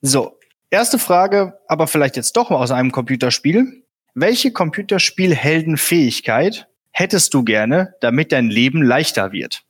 [0.00, 0.38] so,
[0.74, 3.84] Erste Frage, aber vielleicht jetzt doch mal aus einem Computerspiel.
[4.14, 9.62] Welche Computerspielheldenfähigkeit hättest du gerne, damit dein Leben leichter wird?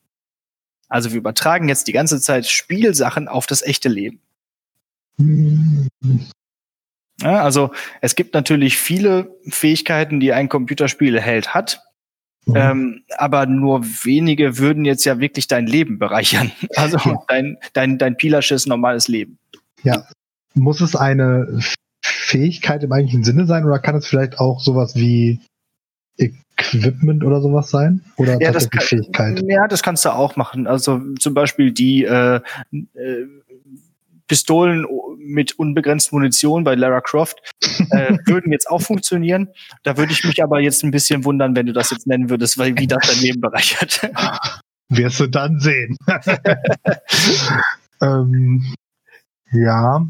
[0.88, 4.23] Also wir übertragen jetzt die ganze Zeit Spielsachen auf das echte Leben.
[7.21, 11.83] Ja, also es gibt natürlich viele Fähigkeiten, die ein Computerspielheld hat.
[12.47, 12.57] Mhm.
[12.57, 16.51] Ähm, aber nur wenige würden jetzt ja wirklich dein Leben bereichern.
[16.77, 17.23] Also ja.
[17.29, 19.38] dein, dein, dein pilasches normales Leben.
[19.83, 20.07] Ja,
[20.55, 21.61] muss es eine
[22.03, 25.40] Fähigkeit im eigentlichen Sinne sein oder kann es vielleicht auch sowas wie
[26.17, 28.03] Equipment oder sowas sein?
[28.17, 29.43] Oder ja, das kann, Fähigkeit?
[29.47, 30.67] Ja, das kannst du auch machen.
[30.67, 32.40] Also zum Beispiel die äh,
[32.73, 33.27] äh,
[34.27, 34.87] Pistolen
[35.19, 37.38] mit unbegrenzt Munition bei Lara Croft
[37.90, 39.49] äh, würden jetzt auch funktionieren.
[39.83, 42.59] Da würde ich mich aber jetzt ein bisschen wundern, wenn du das jetzt nennen würdest,
[42.59, 44.01] weil wie das dein Leben bereichert.
[44.88, 45.97] Wirst du dann sehen.
[48.03, 48.75] ähm,
[49.51, 50.07] ja,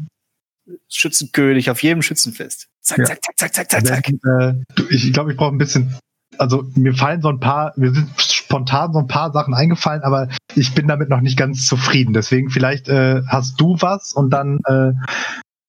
[0.89, 2.69] Schützenkönig auf jedem Schützenfest.
[2.81, 3.05] Zack, ja.
[3.05, 4.09] zack, zack, zack, zack, zack, zack.
[4.09, 4.53] Äh,
[4.89, 5.95] ich glaube, ich brauche ein bisschen.
[6.37, 10.27] Also mir fallen so ein paar, mir sind spontan so ein paar Sachen eingefallen, aber
[10.55, 12.13] ich bin damit noch nicht ganz zufrieden.
[12.13, 14.91] Deswegen vielleicht äh, hast du was und dann äh,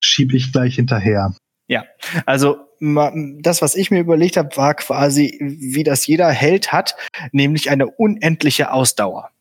[0.03, 1.33] schiebe ich gleich hinterher.
[1.67, 1.85] Ja,
[2.25, 6.95] also das, was ich mir überlegt habe, war quasi, wie das jeder Held hat,
[7.31, 9.31] nämlich eine unendliche Ausdauer.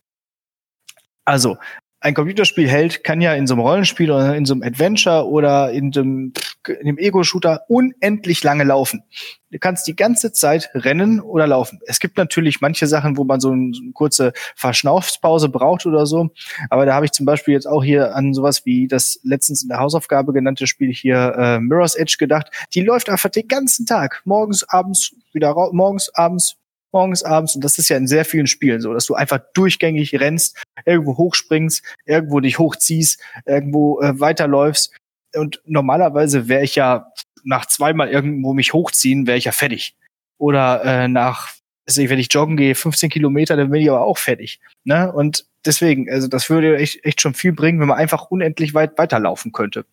[1.24, 1.58] Also
[2.00, 5.90] ein Computerspielheld kann ja in so einem Rollenspiel oder in so einem Adventure oder in
[5.90, 6.32] dem,
[6.68, 9.02] in dem Ego-Shooter unendlich lange laufen.
[9.50, 11.80] Du kannst die ganze Zeit rennen oder laufen.
[11.86, 16.04] Es gibt natürlich manche Sachen, wo man so, eine, so eine kurze Verschnaufspause braucht oder
[16.04, 16.30] so.
[16.68, 19.68] Aber da habe ich zum Beispiel jetzt auch hier an sowas wie das letztens in
[19.68, 22.50] der Hausaufgabe genannte Spiel hier äh, Mirror's Edge gedacht.
[22.74, 24.20] Die läuft einfach den ganzen Tag.
[24.24, 26.56] Morgens, abends, wieder morgens, abends,
[26.92, 27.54] morgens, abends.
[27.54, 31.16] Und das ist ja in sehr vielen Spielen so, dass du einfach durchgängig rennst, irgendwo
[31.16, 34.96] hochspringst, irgendwo dich hochziehst, irgendwo äh, weiterläufst.
[35.34, 37.12] Und normalerweise wäre ich ja
[37.44, 39.96] nach zweimal irgendwo mich hochziehen, wäre ich ja fertig.
[40.38, 41.52] Oder äh, nach,
[41.86, 44.60] also wenn ich joggen gehe, 15 Kilometer, dann bin ich aber auch fertig.
[44.84, 45.12] Ne?
[45.12, 48.98] Und deswegen, also das würde echt, echt schon viel bringen, wenn man einfach unendlich weit
[48.98, 49.84] weiterlaufen könnte.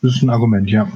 [0.00, 0.90] Das ist ein Argument, ja.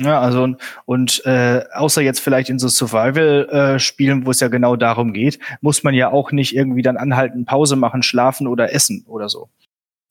[0.00, 4.74] Ja, also und äh, außer jetzt vielleicht in so Survival-Spielen, äh, wo es ja genau
[4.74, 9.04] darum geht, muss man ja auch nicht irgendwie dann anhalten, Pause machen, schlafen oder essen
[9.06, 9.48] oder so.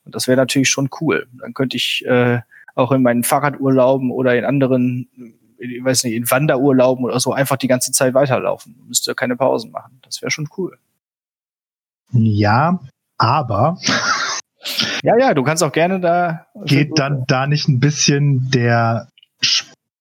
[0.05, 1.27] Und das wäre natürlich schon cool.
[1.33, 2.39] Dann könnte ich äh,
[2.75, 5.09] auch in meinen Fahrradurlauben oder in anderen,
[5.57, 8.75] ich weiß nicht, in Wanderurlauben oder so einfach die ganze Zeit weiterlaufen.
[8.87, 9.99] Müsste keine Pausen machen.
[10.01, 10.77] Das wäre schon cool.
[12.11, 12.79] Ja,
[13.17, 13.77] aber
[15.03, 16.47] ja, ja, du kannst auch gerne da.
[16.65, 19.09] Geht dann da nicht ein bisschen der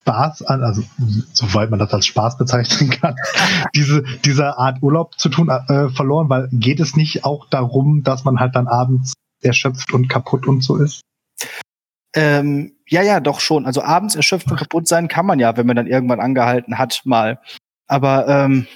[0.02, 0.82] Spaß an, also
[1.32, 3.14] soweit man das als Spaß bezeichnen kann,
[3.74, 8.24] diese, diese Art Urlaub zu tun äh, verloren, weil geht es nicht auch darum, dass
[8.24, 11.02] man halt dann abends erschöpft und kaputt und so ist?
[12.14, 13.64] Ähm, ja, ja, doch schon.
[13.64, 17.02] Also abends erschöpft und kaputt sein kann man ja, wenn man dann irgendwann angehalten hat,
[17.04, 17.40] mal.
[17.86, 18.66] Aber ähm,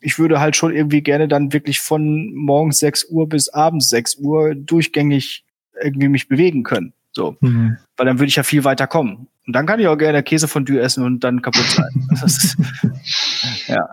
[0.00, 4.16] ich würde halt schon irgendwie gerne dann wirklich von morgens 6 Uhr bis abends 6
[4.16, 5.44] Uhr durchgängig
[5.82, 6.92] irgendwie mich bewegen können.
[7.16, 7.38] So.
[7.40, 7.78] Mhm.
[7.96, 9.28] Weil dann würde ich ja viel weiter kommen.
[9.46, 12.08] Und dann kann ich auch gerne Käsefondue essen und dann kaputt sein.
[12.24, 12.58] ist,
[13.68, 13.88] ja.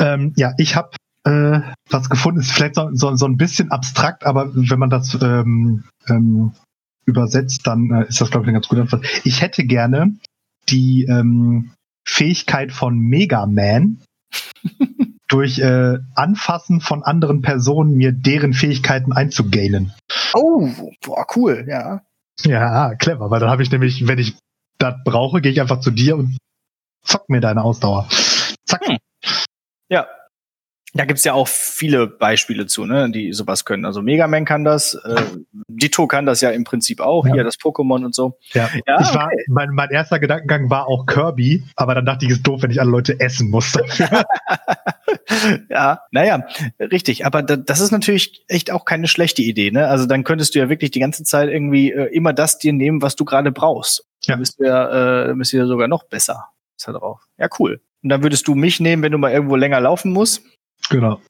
[0.00, 0.90] Ähm, ja, ich habe
[1.24, 5.16] äh, was gefunden, ist vielleicht so, so, so ein bisschen abstrakt, aber wenn man das
[5.22, 6.52] ähm, ähm,
[7.06, 9.06] übersetzt, dann äh, ist das, glaube ich, eine ganz gute Antwort.
[9.24, 10.16] Ich hätte gerne
[10.68, 11.70] die ähm,
[12.04, 14.02] Fähigkeit von Mega Man,
[15.28, 19.92] durch äh, Anfassen von anderen Personen mir deren Fähigkeiten einzugainen.
[20.34, 20.68] Oh,
[21.04, 22.02] boah, cool, ja.
[22.44, 24.36] Ja, clever, weil dann habe ich nämlich, wenn ich
[24.78, 26.38] das brauche, gehe ich einfach zu dir und
[27.04, 28.08] zock mir deine Ausdauer.
[28.64, 28.86] Zack.
[28.86, 28.98] Hm.
[29.88, 30.06] Ja.
[30.94, 33.84] Da gibt's ja auch viele Beispiele zu, ne, die sowas können.
[33.84, 35.16] Also Mega Man kann das, äh,
[35.68, 37.34] Ditto kann das ja im Prinzip auch, Ja.
[37.34, 38.38] hier das Pokémon und so.
[38.54, 38.70] Ja.
[38.86, 42.38] Ja, ich war, mein, mein erster Gedankengang war auch Kirby, aber dann dachte ich, es
[42.38, 43.72] ist doof, wenn ich alle Leute essen muss.
[43.72, 44.22] dafür.
[45.70, 46.46] ja, naja,
[46.80, 47.26] richtig.
[47.26, 49.88] Aber da, das ist natürlich echt auch keine schlechte Idee, ne?
[49.88, 53.02] Also dann könntest du ja wirklich die ganze Zeit irgendwie äh, immer das dir nehmen,
[53.02, 54.04] was du gerade brauchst.
[54.24, 54.34] Ja.
[54.34, 56.48] Dann bist du ja, äh, bist du ja sogar noch besser.
[56.76, 57.20] Ist da drauf.
[57.38, 57.80] Ja, cool.
[58.02, 60.42] Und dann würdest du mich nehmen, wenn du mal irgendwo länger laufen musst.
[60.90, 61.20] Genau.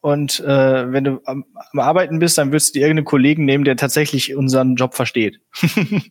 [0.00, 3.64] Und äh, wenn du am, am Arbeiten bist, dann würdest du dir irgendeinen Kollegen nehmen,
[3.64, 5.40] der tatsächlich unseren Job versteht.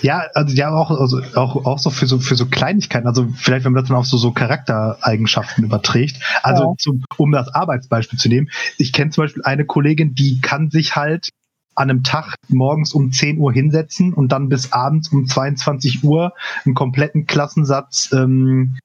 [0.00, 3.64] Ja, also ja auch, also auch, auch so für so für so Kleinigkeiten, also vielleicht
[3.64, 6.22] wenn man das dann auf so, so Charaktereigenschaften überträgt.
[6.42, 6.74] Also Ja.
[6.78, 10.94] zum, um das Arbeitsbeispiel zu nehmen, ich kenne zum Beispiel eine Kollegin, die kann sich
[10.94, 11.30] halt
[11.74, 16.32] an einem Tag morgens um 10 Uhr hinsetzen und dann bis abends um 22 Uhr
[16.64, 18.78] einen kompletten Klassensatz ähm,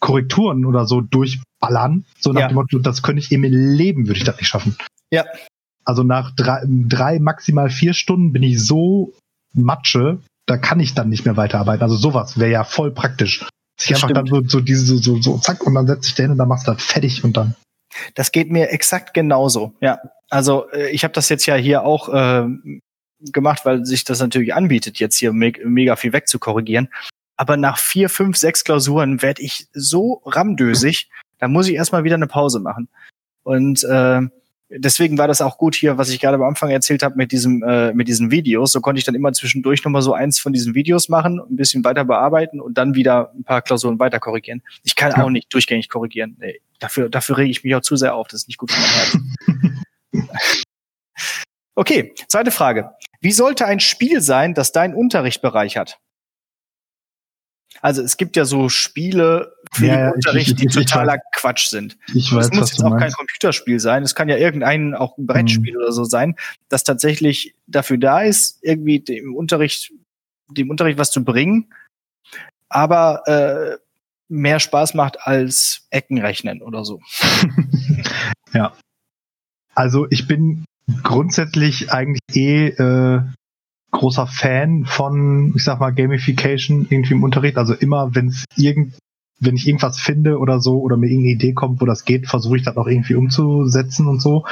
[0.00, 2.04] Korrekturen oder so durchballern.
[2.18, 2.48] So nach Ja.
[2.48, 4.76] dem Motto, das könnte ich im Leben, würde ich das nicht schaffen.
[5.10, 5.24] Ja.
[5.84, 9.14] Also nach drei, drei, maximal vier Stunden bin ich so
[9.54, 11.82] Matsche, da kann ich dann nicht mehr weiterarbeiten.
[11.82, 13.46] Also sowas wäre ja voll praktisch.
[13.80, 16.24] Sich einfach dann so, so diese, so, so, so, zack, und dann setzt sich der
[16.24, 17.54] hin und dann machst du das fertig und dann.
[18.14, 19.72] Das geht mir exakt genauso.
[19.80, 22.80] Ja, also äh, ich habe das jetzt ja hier auch ähm,
[23.20, 26.88] gemacht, weil sich das natürlich anbietet, jetzt hier me mega viel wegzukorrigieren.
[27.38, 32.16] Aber nach vier, fünf, sechs Klausuren werde ich so ramdösig, da muss ich erstmal wieder
[32.16, 32.88] eine Pause machen.
[33.44, 34.20] Und äh,
[34.68, 37.62] deswegen war das auch gut hier, was ich gerade am Anfang erzählt habe mit diesem
[37.62, 38.72] äh, mit diesen Videos.
[38.72, 41.56] So konnte ich dann immer zwischendurch noch mal so eins von diesen Videos machen, ein
[41.56, 44.62] bisschen weiter bearbeiten und dann wieder ein paar Klausuren weiter korrigieren.
[44.82, 45.22] Ich kann Ja.
[45.24, 46.36] auch nicht durchgängig korrigieren.
[46.40, 48.26] Nee, dafür dafür rege ich mich auch zu sehr auf.
[48.28, 50.28] Das ist nicht gut für mein Herz.
[51.74, 52.90] Okay, zweite Frage.
[53.20, 56.00] Wie sollte ein Spiel sein, das deinen Unterricht bereichert?
[57.82, 60.74] Also es gibt ja so Spiele für Ja, den ja, ich- Unterricht, ich- die ich-
[60.74, 61.96] totaler Quatsch sind.
[62.14, 63.16] Ich Es weiß, muss was jetzt auch kein meinst.
[63.16, 64.02] Computerspiel sein.
[64.02, 65.78] Es kann ja irgendein auch ein Brettspiel Mhm.
[65.80, 66.34] oder so sein,
[66.68, 69.92] das tatsächlich dafür da ist, irgendwie dem Unterricht,
[70.50, 71.72] dem Unterricht was zu bringen,
[72.68, 73.76] aber äh,
[74.28, 77.00] mehr Spaß macht als Eckenrechnen oder so.
[78.52, 78.74] ja.
[79.74, 80.64] Also ich bin
[81.02, 83.20] grundsätzlich eigentlich eh äh,
[83.90, 87.56] großer Fan von, ich sag mal, Gamification irgendwie im Unterricht.
[87.56, 88.94] Also immer, wenn es irgend,
[89.40, 92.56] wenn ich irgendwas finde oder so oder mir irgendeine Idee kommt, wo das geht, versuche
[92.56, 94.44] ich das auch irgendwie umzusetzen und so.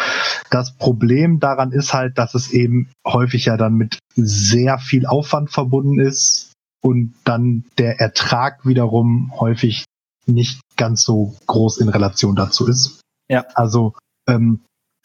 [0.50, 5.50] Das Problem daran ist halt, dass es eben häufig ja dann mit sehr viel Aufwand
[5.50, 9.84] verbunden ist und dann der Ertrag wiederum häufig
[10.26, 13.00] nicht ganz so groß in Relation dazu ist.
[13.28, 13.44] Ja.
[13.54, 13.94] Also
[14.28, 14.60] ähm,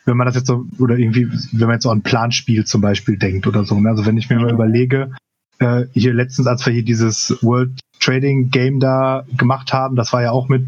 [0.05, 3.17] wenn man das jetzt so, oder irgendwie, wenn man jetzt so an Planspiel zum Beispiel
[3.17, 3.79] denkt oder so.
[3.79, 3.89] ne?
[3.89, 5.11] Also wenn ich mir mal überlege,
[5.59, 10.23] äh, hier letztens, als wir hier dieses World Trading Game da gemacht haben, das war
[10.23, 10.67] ja auch mit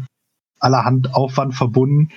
[0.60, 2.10] allerhand Aufwand verbunden.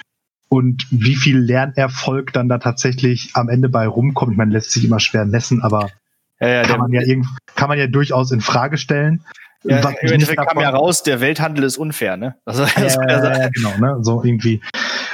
[0.49, 4.86] Und wie viel Lernerfolg dann da tatsächlich am Ende bei rumkommt, ich meine, lässt sich
[4.86, 5.89] immer schwer messen, aber
[6.39, 9.25] Ja, ja, kann man ja irgend, kann man ja durchaus in Frage stellen.
[9.63, 12.36] ja, Im Endeffekt kam ja raus, der Welthandel ist unfair, ne?
[12.45, 13.97] Also, das ja ja, ja, genau, ne?
[14.03, 14.62] So irgendwie.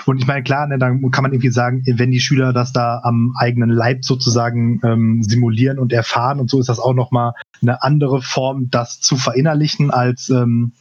[0.05, 3.01] Und ich meine, klar, ne, dann kann man irgendwie sagen, wenn die Schüler das da
[3.03, 7.81] am eigenen Leib sozusagen ähm, simulieren und erfahren und so ist das auch nochmal eine
[7.83, 10.73] andere Form, das zu verinnerlichen, als, ähm,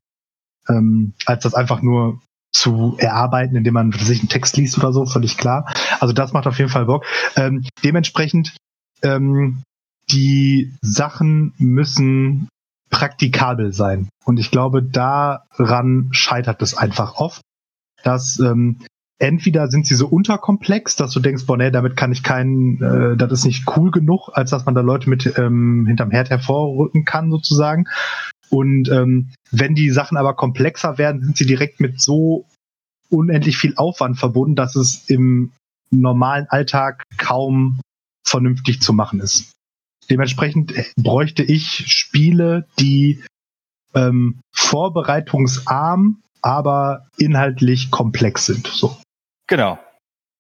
[0.69, 2.21] ähm, als das einfach nur
[2.53, 5.73] zu erarbeiten, indem man sich einen Text liest oder so, völlig klar.
[6.01, 7.07] Also das macht auf jeden Fall Bock.
[7.37, 8.57] Ähm, dementsprechend,
[9.03, 9.63] ähm,
[10.11, 12.49] die Sachen müssen
[12.91, 14.09] praktikabel sein.
[14.25, 17.41] Und ich glaube, daran scheitert es einfach oft,
[18.05, 18.81] dass ähm,
[19.23, 23.17] entweder sind sie so unterkomplex, dass du denkst, boah, nee, damit kann ich keinen, äh,
[23.17, 27.05] das ist nicht cool genug, als dass man da Leute mit ähm, hinterm Herd hervorrücken
[27.05, 27.87] kann, sozusagen.
[28.51, 32.47] Und ähm, wenn die Sachen aber komplexer werden, sind sie direkt mit so
[33.11, 35.53] unendlich viel Aufwand verbunden, dass es im
[35.91, 37.81] normalen Alltag kaum
[38.27, 39.53] vernünftig zu machen ist.
[40.11, 43.23] Dementsprechend bräuchte ich Spiele, die
[43.95, 48.67] ähm, vorbereitungsarm, aber inhaltlich komplex sind.
[48.67, 48.97] So.
[49.53, 49.79] Genau.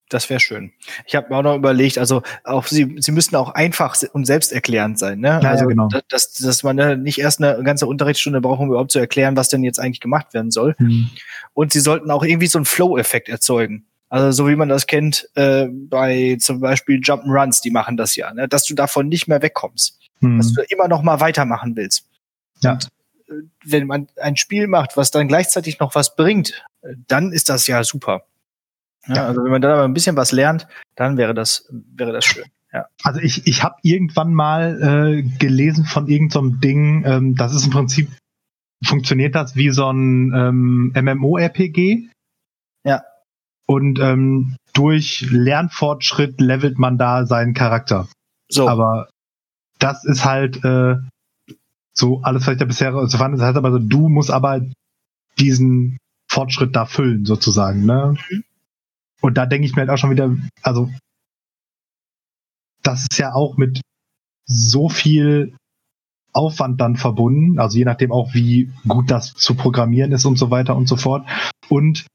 [0.09, 0.73] Das wäre schön.
[1.07, 4.99] Ich habe mir auch noch überlegt, also auch sie, sie müssten auch einfach und selbsterklärend
[4.99, 5.41] sein, ne?
[5.43, 5.89] ja, also genau.
[6.09, 9.49] dass- dass, man ne, nicht erst eine ganze Unterrichtsstunde braucht, um überhaupt zu erklären, was
[9.49, 10.75] denn jetzt eigentlich gemacht werden soll.
[10.79, 11.09] Hm.
[11.55, 13.87] Und sie sollten auch irgendwie so einen Flow-Effekt erzeugen.
[14.11, 18.33] Also so wie man das kennt äh, bei zum Beispiel Jump'n'Runs, die machen das ja,
[18.35, 18.49] ne?
[18.49, 20.37] dass du davon nicht mehr wegkommst, Hm.
[20.39, 22.05] dass du immer noch mal weitermachen willst.
[22.61, 22.73] Ja.
[22.73, 22.89] Und
[23.29, 23.33] äh,
[23.65, 27.67] wenn man ein Spiel macht, was dann gleichzeitig noch was bringt, äh, dann ist das
[27.67, 28.25] ja super.
[29.07, 29.27] Ja, Ja.
[29.27, 32.45] Also wenn man da aber ein bisschen was lernt, dann wäre das wäre das schön.
[32.73, 32.87] Ja.
[33.03, 37.67] Also ich, ich habe irgendwann mal äh, gelesen von irgendeinem so Ding, ähm, das ist
[37.67, 38.11] im Prinzip,
[38.83, 42.09] funktioniert das wie so ein ähm, MMORPG.
[42.85, 43.03] Ja.
[43.67, 48.09] Und ähm, durch Lernfortschritt levelt man da seinen Charakter.
[48.49, 48.69] So.
[48.69, 49.09] Aber
[49.79, 50.97] das ist halt äh,
[51.93, 53.35] so alles, was ich da bisher so fand.
[53.35, 54.63] Das heißt aber so, du musst aber
[55.39, 57.85] diesen Fortschritt da füllen, sozusagen.
[57.85, 58.17] Ne?
[58.31, 58.45] Mhm.
[59.23, 60.91] Und da denke ich mir halt auch schon wieder, also
[62.83, 63.81] das ist ja auch mit
[64.45, 65.57] so viel
[66.33, 70.51] Aufwand dann verbunden, also je nachdem auch, wie gut das zu programmieren ist und so
[70.51, 71.27] weiter und so fort.
[71.69, 72.07] Und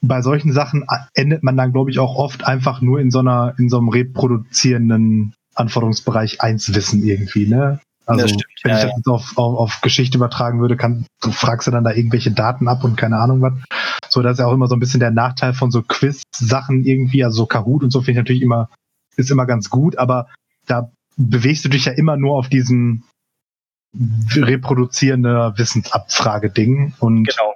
[0.00, 3.54] bei solchen Sachen endet man dann, glaube ich, auch oft einfach nur in so einer,
[3.58, 7.80] in so einem reproduzierenden Anforderungsbereich 1 Wissen irgendwie, ne?
[8.08, 11.30] Also, stimmt, wenn ja, ich das jetzt auf, auf, auf Geschichte übertragen würde, kann, du
[11.30, 13.52] fragst du dann da irgendwelche Daten ab und keine Ahnung was.
[14.08, 17.22] So, das ist ja auch immer so ein bisschen der Nachteil von so Quiz-Sachen irgendwie,
[17.22, 18.70] also so Kahoot und so finde ich natürlich immer,
[19.16, 20.28] ist immer ganz gut, aber
[20.66, 23.02] da bewegst du dich ja immer nur auf diesem
[24.34, 27.52] reproduzierende Wissensabfrage-Ding und genau.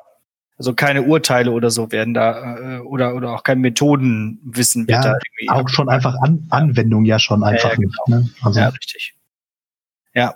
[0.58, 5.12] Also keine Urteile oder so werden da äh, oder oder auch kein Methodenwissen wird ja,
[5.12, 7.88] da irgendwie auch schon einfach An Anwendung ja schon einfach ja, genau.
[7.88, 8.08] nicht.
[8.08, 8.30] Ne?
[8.42, 9.14] Also ja, richtig.
[10.14, 10.34] Ja.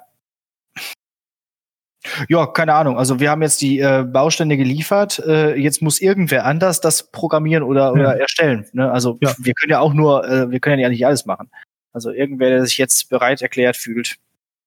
[2.29, 2.99] Ja, keine Ahnung.
[2.99, 5.19] Also wir haben jetzt die äh, Bausteine geliefert.
[5.19, 8.67] Äh, jetzt muss irgendwer anders das programmieren oder, oder erstellen.
[8.73, 8.91] Ne?
[8.91, 9.35] Also ja.
[9.39, 11.51] wir können ja auch nur, äh, wir können ja nicht alles machen.
[11.93, 14.17] Also irgendwer, der sich jetzt bereit erklärt fühlt,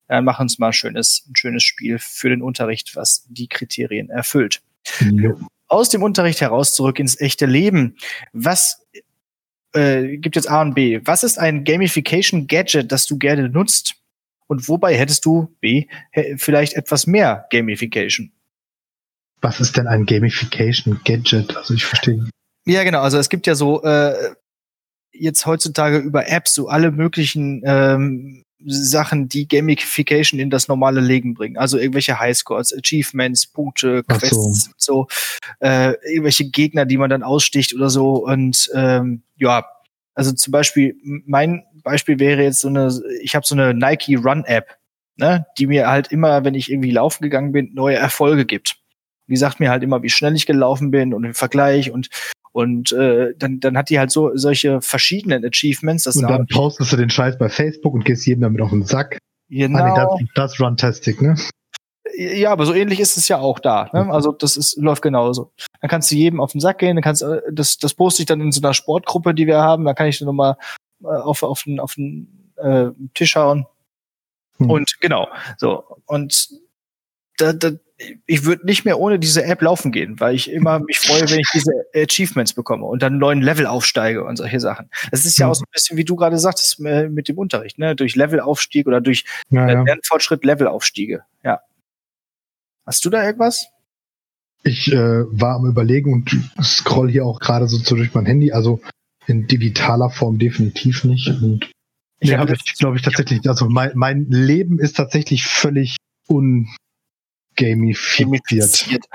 [0.07, 4.09] dann machen uns mal ein schönes, ein schönes Spiel für den Unterricht, was die Kriterien
[4.09, 4.61] erfüllt.
[4.99, 5.33] Ja.
[5.67, 7.95] Aus dem Unterricht heraus zurück ins echte Leben.
[8.33, 8.83] Was
[9.73, 11.01] äh, gibt jetzt A und B?
[11.03, 13.98] Was ist ein Gamification Gadget, das du gerne nutzt?
[14.49, 15.85] Und wobei hättest du B
[16.37, 18.31] vielleicht etwas mehr Gamification?
[19.41, 21.55] Was ist denn ein Gamification Gadget?
[21.55, 22.27] Also ich verstehe.
[22.65, 23.01] Ja, genau.
[23.01, 24.33] Also es gibt ja so äh,
[25.13, 31.35] jetzt heutzutage über Apps so alle möglichen ähm, Sachen, die Gamification in das normale Leben
[31.35, 31.57] bringen.
[31.57, 35.07] Also irgendwelche Highscores, Achievements, Punkte, Quests, so, so
[35.59, 38.25] äh, irgendwelche Gegner, die man dann aussticht oder so.
[38.25, 39.65] Und ähm, ja,
[40.13, 42.91] also zum Beispiel, mein Beispiel wäre jetzt so eine,
[43.21, 44.77] ich habe so eine Nike Run App,
[45.17, 48.77] ne, die mir halt immer, wenn ich irgendwie laufen gegangen bin, neue Erfolge gibt.
[49.27, 52.09] Die sagt mir halt immer, wie schnell ich gelaufen bin und im Vergleich und
[52.51, 56.07] und äh, dann, dann hat die halt so solche verschiedenen Achievements.
[56.07, 59.19] Und dann postest du den Scheiß bei Facebook und gehst jedem damit auf den Sack.
[59.49, 59.79] Genau.
[59.79, 61.35] Ah, nee, das, das Runtastic, ne?
[62.15, 63.89] Ja, aber so ähnlich ist es ja auch da.
[63.93, 64.11] Ne?
[64.11, 65.51] Also das ist, läuft genauso.
[65.81, 68.25] Dann kannst du jedem auf den Sack gehen, dann kannst äh, das, das poste ich
[68.25, 70.57] dann in so einer Sportgruppe, die wir haben, da kann ich dann nochmal
[71.03, 73.67] äh, auf, auf den, auf den äh, Tisch hauen.
[74.57, 74.69] Hm.
[74.69, 75.83] Und genau, so.
[76.05, 76.49] Und
[77.37, 77.71] da, da,
[78.25, 81.39] ich würde nicht mehr ohne diese App laufen gehen, weil ich immer mich freue, wenn
[81.39, 84.89] ich diese Achievements bekomme und dann einen neuen Level aufsteige und solche Sachen.
[85.11, 87.77] Das ist ja auch so ein bisschen, wie du gerade sagtest, äh, mit dem Unterricht,
[87.77, 87.95] ne?
[87.95, 89.83] Durch Levelaufstieg oder durch ja, ja.
[89.83, 91.23] Lernfortschritt Levelaufstiege.
[91.43, 91.61] Ja.
[92.89, 93.67] Hast du da irgendwas?
[94.63, 98.81] Ich äh, war am überlegen und scroll hier auch gerade so durch mein Handy, also
[99.27, 101.27] in digitaler Form definitiv nicht.
[101.27, 101.69] Und
[102.19, 105.97] ich habe ich, glaube ich, tatsächlich, also mein, mein Leben ist tatsächlich völlig
[106.27, 106.67] un
[107.55, 108.87] gamifiziert.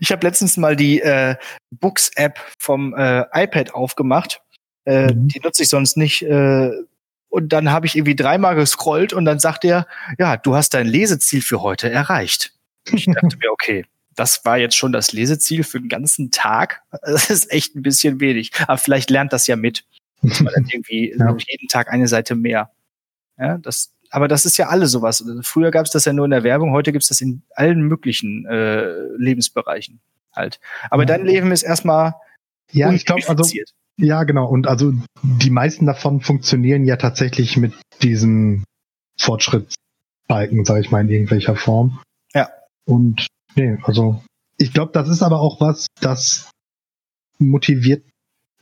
[0.00, 1.36] ich habe letztens mal die äh,
[1.70, 4.42] Books-App vom äh, iPad aufgemacht.
[4.86, 5.28] Äh, mhm.
[5.28, 6.22] Die nutze ich sonst nicht.
[6.22, 6.72] Äh,
[7.34, 10.86] und dann habe ich irgendwie dreimal gescrollt und dann sagt er, ja, du hast dein
[10.86, 12.52] Leseziel für heute erreicht.
[12.92, 16.82] Ich dachte mir, okay, das war jetzt schon das Leseziel für den ganzen Tag.
[17.02, 18.52] Das ist echt ein bisschen wenig.
[18.68, 19.84] Aber vielleicht lernt das ja mit.
[20.22, 21.36] Dass man dann irgendwie ja.
[21.36, 22.70] jeden Tag eine Seite mehr.
[23.36, 25.20] Ja, das, aber das ist ja alles sowas.
[25.20, 27.42] Also früher gab es das ja nur in der Werbung, heute gibt es das in
[27.56, 29.98] allen möglichen äh, Lebensbereichen
[30.32, 30.60] halt.
[30.88, 31.06] Aber ja.
[31.06, 32.14] dein Leben ist erstmal
[32.72, 33.44] ja, ich glaube, also
[33.96, 34.48] ja, genau.
[34.48, 38.64] Und also die meisten davon funktionieren ja tatsächlich mit diesem
[39.18, 42.00] Fortschrittsbalken, sage ich mal, in irgendwelcher Form.
[42.34, 42.50] Ja.
[42.84, 44.22] Und nee, also
[44.56, 46.50] ich glaube, das ist aber auch was, das
[47.38, 48.04] motiviert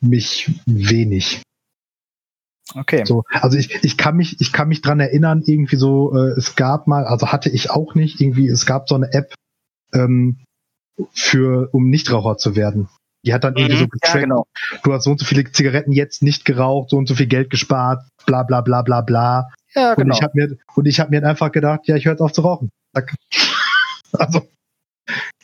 [0.01, 1.43] mich wenig.
[2.75, 3.05] Okay.
[3.05, 6.57] So, also ich, ich kann mich, ich kann mich dran erinnern, irgendwie so, äh, es
[6.57, 9.35] gab mal, also hatte ich auch nicht, irgendwie, es gab so eine App
[9.93, 10.39] ähm,
[11.13, 12.89] für, um Nichtraucher zu werden.
[13.25, 13.91] Die hat dann irgendwie so mhm.
[13.91, 14.47] getrackt, ja, genau.
[14.83, 17.51] du hast so und so viele Zigaretten jetzt nicht geraucht, so und so viel Geld
[17.51, 19.49] gespart, bla bla bla bla bla.
[19.75, 20.07] Ja, genau.
[20.07, 22.33] Und ich habe mir, und ich habe mir einfach gedacht, ja, ich höre jetzt auf
[22.33, 22.71] zu rauchen.
[24.15, 24.43] Also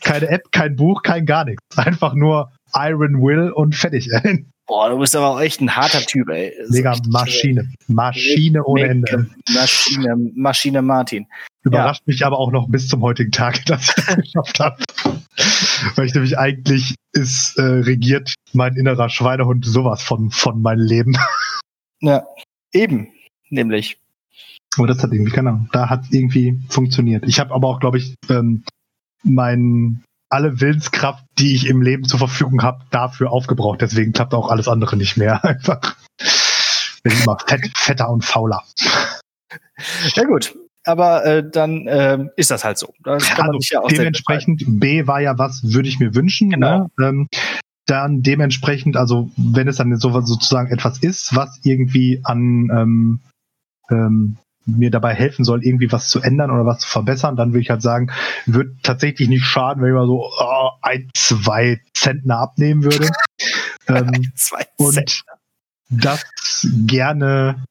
[0.02, 1.62] keine App, kein Buch, kein gar nichts.
[1.78, 4.10] Einfach nur Iron Will und fertig.
[4.68, 6.52] Boah, du bist aber auch echt ein harter Typ, ey.
[6.68, 7.72] Mega Maschine.
[7.87, 9.26] Maschine ohne Ende.
[9.54, 11.26] Maschine, Maschine Martin.
[11.64, 12.12] Überrascht ja.
[12.12, 14.85] mich aber auch noch bis zum heutigen Tag, dass ich das geschafft habe.
[15.96, 21.16] Weil ich nämlich eigentlich ist äh, regiert mein innerer Schweinehund sowas von, von meinem Leben.
[22.00, 22.23] Ja,
[22.73, 23.08] eben,
[23.50, 23.98] nämlich.
[24.77, 27.25] Aber das hat irgendwie, keine Ahnung, da hat irgendwie funktioniert.
[27.27, 28.62] Ich habe aber auch, glaube ich, ähm,
[29.25, 33.81] mein alle Willenskraft, die ich im Leben zur Verfügung habe, dafür aufgebraucht.
[33.81, 35.44] Deswegen klappt auch alles andere nicht mehr.
[35.44, 35.96] Einfach.
[37.02, 38.64] Bin immer fett, fetter und fauler.
[40.14, 40.54] Ja gut,
[40.85, 42.92] aber äh, dann äh, ist das halt so.
[43.04, 46.50] Das kann also ja dementsprechend B war ja was, würde ich mir wünschen.
[46.50, 46.90] Genau.
[46.96, 47.06] Ne?
[47.06, 47.29] Ähm,
[47.87, 53.20] dann dementsprechend, also wenn es dann so, sozusagen etwas ist, was irgendwie an ähm,
[53.90, 54.37] ähm,
[54.69, 57.71] mir dabei helfen soll, irgendwie was zu ändern oder was zu verbessern, dann würde ich
[57.71, 58.10] halt sagen,
[58.46, 63.10] wird tatsächlich nicht schaden, wenn ich mal so oh, ein, zwei Zentner abnehmen würde.
[63.88, 65.25] ähm, zwei und
[65.90, 66.25] das
[66.87, 67.64] gerne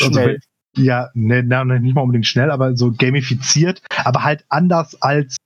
[0.00, 0.28] also schnell.
[0.28, 0.38] Also,
[0.74, 5.36] ja, ne, ne, nicht mal unbedingt schnell, aber so gamifiziert, aber halt anders als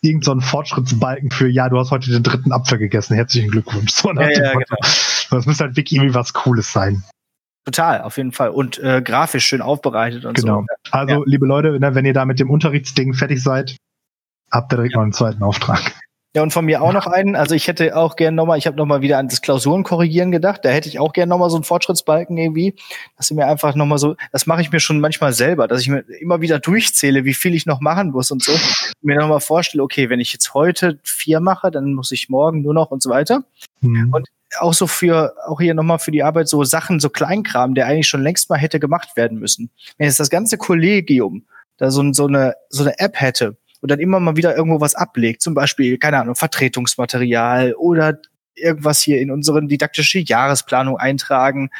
[0.00, 3.92] irgend so ein Fortschrittsbalken für, ja, du hast heute den dritten Apfel gegessen, herzlichen Glückwunsch.
[3.92, 4.64] So, ja, ja, genau.
[5.30, 7.02] Das müsste halt wirklich irgendwie was Cooles sein.
[7.68, 8.48] Total, auf jeden Fall.
[8.48, 10.62] Und äh, grafisch schön aufbereitet und genau.
[10.62, 10.90] so.
[10.90, 11.22] Also, ja.
[11.26, 13.76] liebe Leute, ne, wenn ihr da mit dem Unterrichtsding fertig seid,
[14.50, 15.00] habt ihr direkt ja.
[15.00, 15.92] noch einen zweiten Auftrag.
[16.36, 17.36] Ja, und von mir auch noch einen.
[17.36, 20.62] Also ich hätte auch gern nochmal, ich habe nochmal wieder an das Klausuren korrigieren gedacht.
[20.62, 22.74] Da hätte ich auch gern nochmal so einen Fortschrittsbalken irgendwie.
[23.16, 25.88] Dass ich mir einfach nochmal so, das mache ich mir schon manchmal selber, dass ich
[25.88, 28.52] mir immer wieder durchzähle, wie viel ich noch machen muss und so.
[28.52, 32.60] Und mir nochmal vorstelle, okay, wenn ich jetzt heute vier mache, dann muss ich morgen
[32.60, 33.44] nur noch und so weiter.
[33.80, 34.12] Mhm.
[34.12, 37.86] Und auch so für, auch hier nochmal für die Arbeit so Sachen, so Kleinkram, der
[37.86, 39.70] eigentlich schon längst mal hätte gemacht werden müssen.
[39.96, 41.46] Wenn jetzt das ganze Kollegium
[41.78, 44.94] da so, so eine, so eine App hätte, und dann immer mal wieder irgendwo was
[44.94, 48.18] ablegt, zum Beispiel, keine Ahnung, Vertretungsmaterial oder
[48.54, 51.70] irgendwas hier in unseren didaktische Jahresplanung eintragen.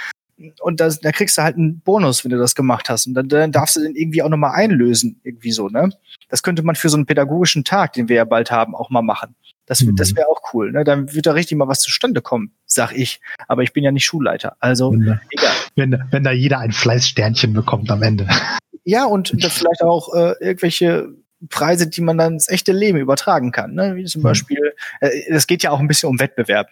[0.60, 3.08] Und das, da kriegst du halt einen Bonus, wenn du das gemacht hast.
[3.08, 5.90] Und dann, dann darfst du den irgendwie auch nochmal einlösen, irgendwie so, ne?
[6.28, 9.02] Das könnte man für so einen pädagogischen Tag, den wir ja bald haben, auch mal
[9.02, 9.34] machen.
[9.66, 9.96] Das, mhm.
[9.96, 10.72] das wäre auch cool.
[10.72, 10.84] Ne?
[10.84, 13.20] Dann wird da richtig mal was zustande kommen, sag ich.
[13.48, 14.56] Aber ich bin ja nicht Schulleiter.
[14.60, 15.52] Also wenn da, egal.
[15.76, 18.28] Wenn, wenn da jeder ein Fleißsternchen bekommt am Ende.
[18.84, 21.14] Ja, und vielleicht auch äh, irgendwelche
[21.48, 23.74] Preise, die man dann ins echte Leben übertragen kann.
[23.74, 23.96] Ne?
[23.96, 24.24] Wie zum mhm.
[24.24, 26.68] Beispiel, es äh, geht ja auch ein bisschen um Wettbewerb.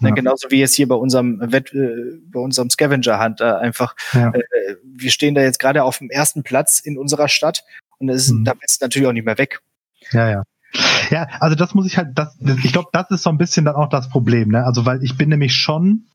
[0.00, 0.08] Ne?
[0.08, 0.14] Ja.
[0.14, 3.94] Genauso wie jetzt hier bei unserem Wett, äh, bei unserem Scavenger Hunt äh, einfach.
[4.12, 4.30] Ja.
[4.30, 4.42] Äh,
[4.84, 7.64] wir stehen da jetzt gerade auf dem ersten Platz in unserer Stadt
[7.98, 8.44] und das ist, mhm.
[8.44, 9.60] da ist natürlich auch nicht mehr weg.
[10.12, 10.42] Ja, ja.
[11.10, 13.74] Ja, also das muss ich halt, das, ich glaube, das ist so ein bisschen dann
[13.74, 14.64] auch das Problem, ne?
[14.64, 16.06] Also weil ich bin nämlich schon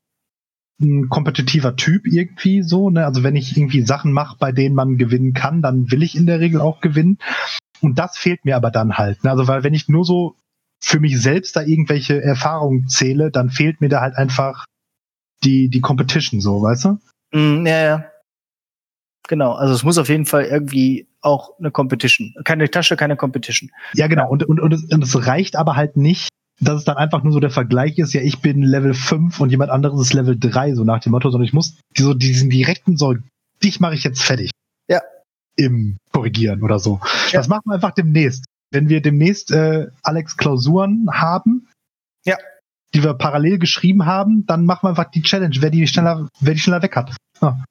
[0.80, 3.04] ein kompetitiver Typ irgendwie so, ne?
[3.04, 6.26] Also wenn ich irgendwie Sachen mache, bei denen man gewinnen kann, dann will ich in
[6.26, 7.18] der Regel auch gewinnen.
[7.80, 9.22] Und das fehlt mir aber dann halt.
[9.24, 9.30] Ne?
[9.30, 10.36] Also, weil wenn ich nur so
[10.82, 14.64] für mich selbst da irgendwelche Erfahrungen zähle, dann fehlt mir da halt einfach
[15.44, 16.98] die, die Competition, so, weißt du?
[17.32, 18.04] Mm, ja, ja.
[19.28, 22.34] Genau, also es muss auf jeden Fall irgendwie auch eine Competition.
[22.44, 23.70] Keine Tasche, keine Competition.
[23.94, 24.28] Ja, genau.
[24.30, 26.28] Und, und, und, es, und es reicht aber halt nicht,
[26.60, 29.50] dass es dann einfach nur so der Vergleich ist, ja, ich bin Level 5 und
[29.50, 32.96] jemand anderes ist Level 3, so nach dem Motto, sondern ich muss so diesen direkten,
[32.96, 33.14] so,
[33.62, 34.50] dich mache ich jetzt fertig.
[34.88, 35.02] Ja,
[35.56, 37.00] im Korrigieren oder so.
[37.30, 37.40] Ja.
[37.40, 38.44] Das machen wir einfach demnächst.
[38.70, 41.68] Wenn wir demnächst äh, Alex Klausuren haben,
[42.24, 42.36] ja.
[42.94, 46.54] die wir parallel geschrieben haben, dann machen wir einfach die Challenge, wer die schneller, wer
[46.54, 47.16] die schneller weg hat.
[47.40, 47.64] Ja,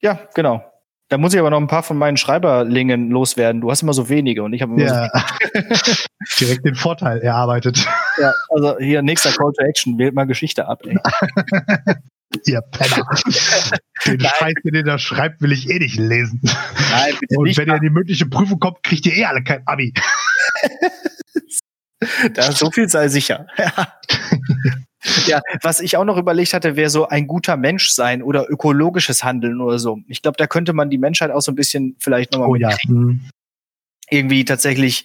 [0.00, 0.64] ja genau.
[1.08, 3.60] Da muss ich aber noch ein paar von meinen Schreiberlingen loswerden.
[3.60, 5.08] Du hast immer so wenige und ich habe immer ja.
[5.12, 5.92] so
[6.40, 7.86] direkt den Vorteil erarbeitet.
[8.18, 10.98] Ja, also hier nächster Call to Action, wählt mal Geschichte ab, ey.
[12.46, 13.06] Ihr Penner.
[14.06, 14.30] Den Nein.
[14.38, 16.40] Scheiß, den ihr da schreibt, will ich eh nicht lesen.
[16.42, 19.42] Nein, bitte Und nicht wenn ihr in die mündliche Prüfung kommt, kriegt ihr eh alle
[19.42, 19.92] kein Abi.
[22.34, 23.46] da so viel sei sicher.
[25.28, 25.38] Ja.
[25.38, 29.22] ja, was ich auch noch überlegt hatte, wäre so ein guter Mensch sein oder ökologisches
[29.22, 29.98] Handeln oder so.
[30.08, 32.76] Ich glaube, da könnte man die Menschheit auch so ein bisschen vielleicht nochmal oh, ja.
[32.88, 33.20] Mhm.
[34.10, 35.04] irgendwie tatsächlich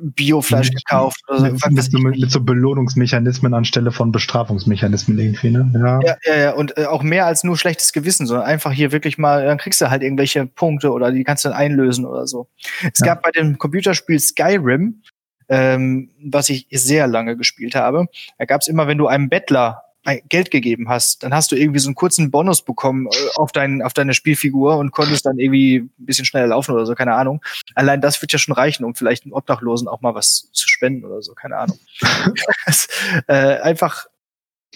[0.00, 1.20] Biofleisch gekauft.
[1.28, 1.44] Oder so.
[1.44, 5.70] Mit, mit, mit, so Belohnungsmechanismen anstelle von Bestrafungsmechanismen irgendwie, ne?
[5.74, 6.50] Ja, ja, ja, ja.
[6.54, 9.80] und äh, auch mehr als nur schlechtes Gewissen, sondern einfach hier wirklich mal, dann kriegst
[9.80, 12.48] du halt irgendwelche Punkte oder die kannst du dann einlösen oder so.
[12.92, 13.06] Es ja.
[13.06, 15.02] gab bei dem Computerspiel Skyrim,
[15.48, 18.06] ähm, was ich sehr lange gespielt habe,
[18.38, 21.78] da gab es immer, wenn du einem Bettler Geld gegeben hast, dann hast du irgendwie
[21.78, 25.78] so einen kurzen Bonus bekommen äh, auf, dein, auf deine Spielfigur und konntest dann irgendwie
[25.78, 27.42] ein bisschen schneller laufen oder so, keine Ahnung.
[27.74, 31.04] Allein das wird ja schon reichen, um vielleicht einem Obdachlosen auch mal was zu spenden
[31.04, 31.78] oder so, keine Ahnung.
[33.28, 34.06] äh, einfach,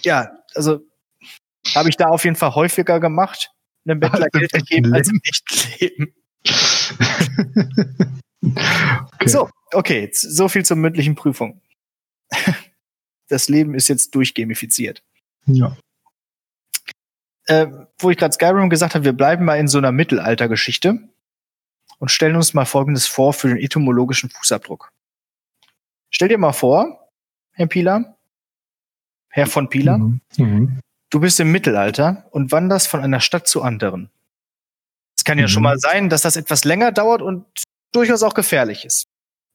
[0.02, 0.80] ja, also
[1.74, 3.52] habe ich da auf jeden Fall häufiger gemacht,
[3.86, 6.14] einem Bettler Geld gegeben als im echten Leben.
[9.14, 9.28] okay.
[9.28, 11.60] So, okay, so viel zur mündlichen Prüfung.
[13.28, 15.02] das Leben ist jetzt durchgamifiziert.
[15.54, 15.76] Ja.
[17.46, 17.66] Äh,
[17.98, 20.98] wo ich gerade Skyrim gesagt habe, wir bleiben mal in so einer Mittelaltergeschichte
[21.98, 24.92] und stellen uns mal Folgendes vor für den etymologischen Fußabdruck.
[26.10, 27.08] Stell dir mal vor,
[27.52, 28.16] Herr Pieler,
[29.30, 30.20] Herr von Pieler, mhm.
[30.36, 30.80] Mhm.
[31.10, 34.10] du bist im Mittelalter und wanderst von einer Stadt zu anderen.
[35.16, 35.48] Es kann ja mhm.
[35.48, 37.44] schon mal sein, dass das etwas länger dauert und
[37.92, 39.06] durchaus auch gefährlich ist.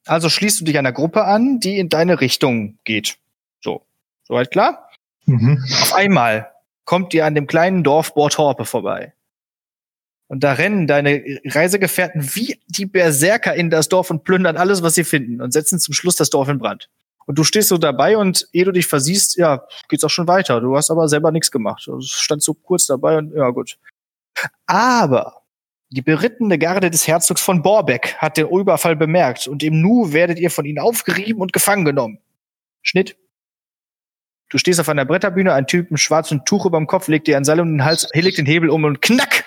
[0.06, 3.16] Also schließt du dich einer Gruppe an, die in deine Richtung geht.
[3.60, 3.86] So.
[4.24, 4.83] Soweit klar?
[5.26, 5.62] Mhm.
[5.82, 6.50] Auf einmal
[6.84, 9.14] kommt ihr an dem kleinen Dorf Bortorpe vorbei.
[10.26, 14.94] Und da rennen deine Reisegefährten wie die Berserker in das Dorf und plündern alles, was
[14.94, 16.88] sie finden und setzen zum Schluss das Dorf in Brand.
[17.26, 20.60] Und du stehst so dabei und ehe du dich versiehst, ja, geht's auch schon weiter.
[20.60, 21.86] Du hast aber selber nichts gemacht.
[21.86, 23.78] Du standst so kurz dabei und ja, gut.
[24.66, 25.42] Aber
[25.90, 30.38] die berittene Garde des Herzogs von Borbeck hat den Überfall bemerkt und im Nu werdet
[30.38, 32.18] ihr von ihnen aufgerieben und gefangen genommen.
[32.82, 33.16] Schnitt.
[34.54, 37.36] Du stehst auf einer Bretterbühne, ein Typ im schwarzen Tuch über dem Kopf legt dir
[37.36, 39.44] ein Seil um den Hals, legt den Hebel um und knack!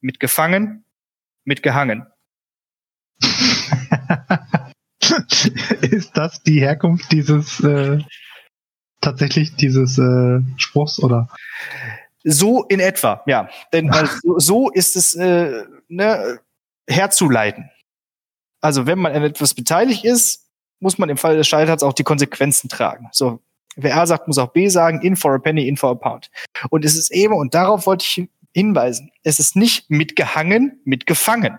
[0.00, 0.86] Mit gefangen,
[1.44, 2.06] mit gehangen.
[5.82, 7.98] Ist das die Herkunft dieses äh,
[9.02, 11.28] tatsächlich dieses äh, Spruchs oder?
[12.22, 13.50] So in etwa, ja.
[13.74, 16.40] Denn also, so ist es äh, ne,
[16.88, 17.68] herzuleiten.
[18.62, 20.48] Also wenn man an etwas beteiligt ist,
[20.80, 23.10] muss man im Fall des Scheiterns auch die Konsequenzen tragen.
[23.12, 23.42] So,
[23.76, 26.30] wer A sagt, muss auch B sagen, in for a penny, in for a pound.
[26.70, 31.58] Und es ist eben, und darauf wollte ich hinweisen, es ist nicht mitgehangen, mitgefangen.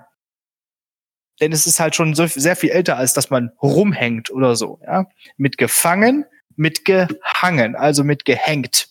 [1.42, 4.80] Denn es ist halt schon so, sehr viel älter, als dass man rumhängt oder so.
[4.84, 5.06] Ja?
[5.38, 8.90] Mitgefangen, mitgehangen, also mitgehängt.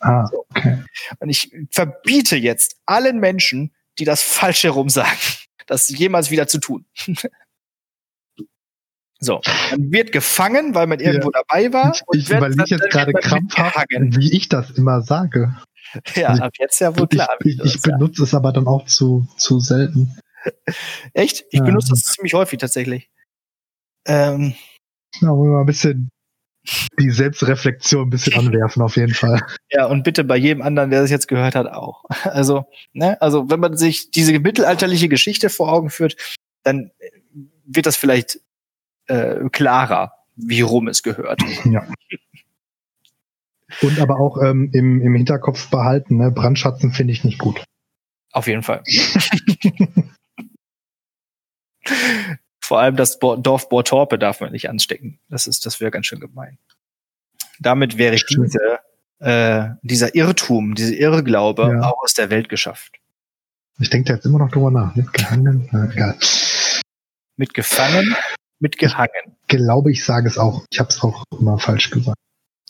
[0.00, 0.84] Ah, okay.
[1.20, 5.18] Und ich verbiete jetzt allen Menschen, die das falsch herum sagen,
[5.66, 6.84] das jemals wieder zu tun.
[9.18, 9.40] So,
[9.70, 11.42] man wird gefangen, weil man irgendwo ja.
[11.42, 11.92] dabei war.
[12.12, 15.56] Ich, ich überlege jetzt gerade krampfhaft, wie ich das immer sage.
[16.14, 17.28] Ja, also ab jetzt ja wohl klar.
[17.44, 18.24] Ich, ich, ich benutze ja.
[18.24, 20.18] es aber dann auch zu, zu selten.
[21.14, 21.44] Echt?
[21.50, 21.64] Ich ja.
[21.64, 23.08] benutze das ziemlich häufig tatsächlich.
[24.04, 24.54] Ähm,
[25.20, 26.10] ja, wollen wir mal ein bisschen
[26.98, 29.40] die Selbstreflexion ein bisschen anwerfen, auf jeden Fall.
[29.70, 32.04] Ja, und bitte bei jedem anderen, der das jetzt gehört hat, auch.
[32.24, 36.16] Also, ne, also wenn man sich diese mittelalterliche Geschichte vor Augen führt,
[36.62, 36.90] dann
[37.64, 38.40] wird das vielleicht
[39.06, 41.40] äh, klarer, wie rum es gehört.
[41.64, 41.86] Ja.
[43.82, 46.30] Und aber auch ähm, im, im Hinterkopf behalten, ne?
[46.30, 47.64] Brandschatzen finde ich nicht gut.
[48.32, 48.82] Auf jeden Fall.
[52.60, 55.20] Vor allem das Dorf Bortorpe darf man nicht anstecken.
[55.28, 56.58] Das ist, das wäre ganz schön gemein.
[57.60, 58.80] Damit wäre diese,
[59.20, 61.88] äh, dieser Irrtum, diese Irrglaube ja.
[61.88, 62.98] auch aus der Welt geschafft.
[63.78, 64.94] Ich denke da jetzt immer noch drüber nach.
[64.96, 65.68] Mitgehangen?
[65.70, 66.18] Na, egal.
[67.36, 68.16] Mitgefangen?
[68.58, 69.36] Mitgehangen.
[69.42, 70.64] Ich glaube, ich sage es auch.
[70.70, 72.18] Ich habe es auch immer falsch gesagt.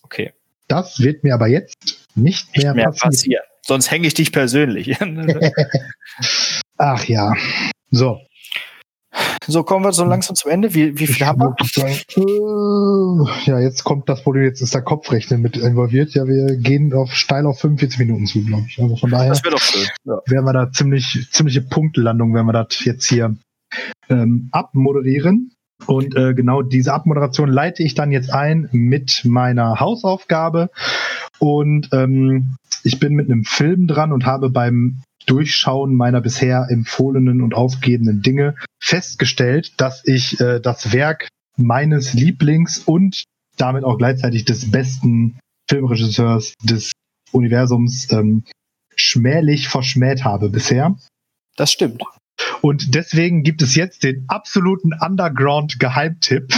[0.02, 0.32] Okay.
[0.68, 1.76] Das wird mir aber jetzt
[2.14, 3.10] nicht, nicht mehr, mehr passieren.
[3.10, 3.44] passieren.
[3.62, 4.96] Sonst hänge ich dich persönlich.
[6.76, 7.34] Ach ja.
[7.90, 8.18] So,
[9.46, 10.74] so kommen wir so langsam zum Ende.
[10.74, 11.54] Wie, wie viel ich haben wir?
[11.64, 16.14] Sagen, äh, ja, jetzt kommt das Problem, jetzt ist der Kopfrechnen mit involviert.
[16.14, 18.80] Ja, wir gehen auf steil auf 45 Minuten zu, glaube ich.
[18.80, 19.86] Also von daher das wäre doch schön.
[20.04, 20.20] Ja.
[20.26, 23.36] Werden wir da ziemlich, ziemliche Punktlandung, wenn wir das jetzt hier
[24.08, 25.52] ähm, abmoderieren.
[25.84, 30.70] Und äh, genau diese Abmoderation leite ich dann jetzt ein mit meiner Hausaufgabe.
[31.38, 37.42] Und ähm, ich bin mit einem Film dran und habe beim Durchschauen meiner bisher empfohlenen
[37.42, 43.24] und aufgegebenen Dinge festgestellt, dass ich äh, das Werk meines Lieblings und
[43.56, 46.92] damit auch gleichzeitig des besten Filmregisseurs des
[47.32, 48.44] Universums ähm,
[48.94, 50.96] schmählich verschmäht habe bisher.
[51.56, 52.02] Das stimmt.
[52.62, 56.54] Und deswegen gibt es jetzt den absoluten Underground-Geheimtipp.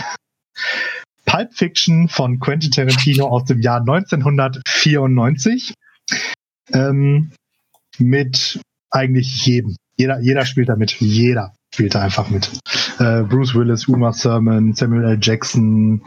[1.26, 5.74] Pulp Fiction von Quentin Tarantino aus dem Jahr 1994.
[6.72, 7.33] Ähm,
[7.99, 8.61] mit
[8.91, 9.76] eigentlich jedem.
[9.97, 10.93] Jeder, jeder spielt da mit.
[10.93, 12.51] Jeder spielt da einfach mit.
[12.99, 15.18] Äh, Bruce Willis, Uma Thurman, Samuel L.
[15.20, 16.03] Jackson,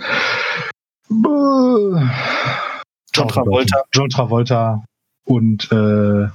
[3.14, 3.84] John Travolta.
[3.94, 4.84] John Travolta
[5.26, 6.30] und äh,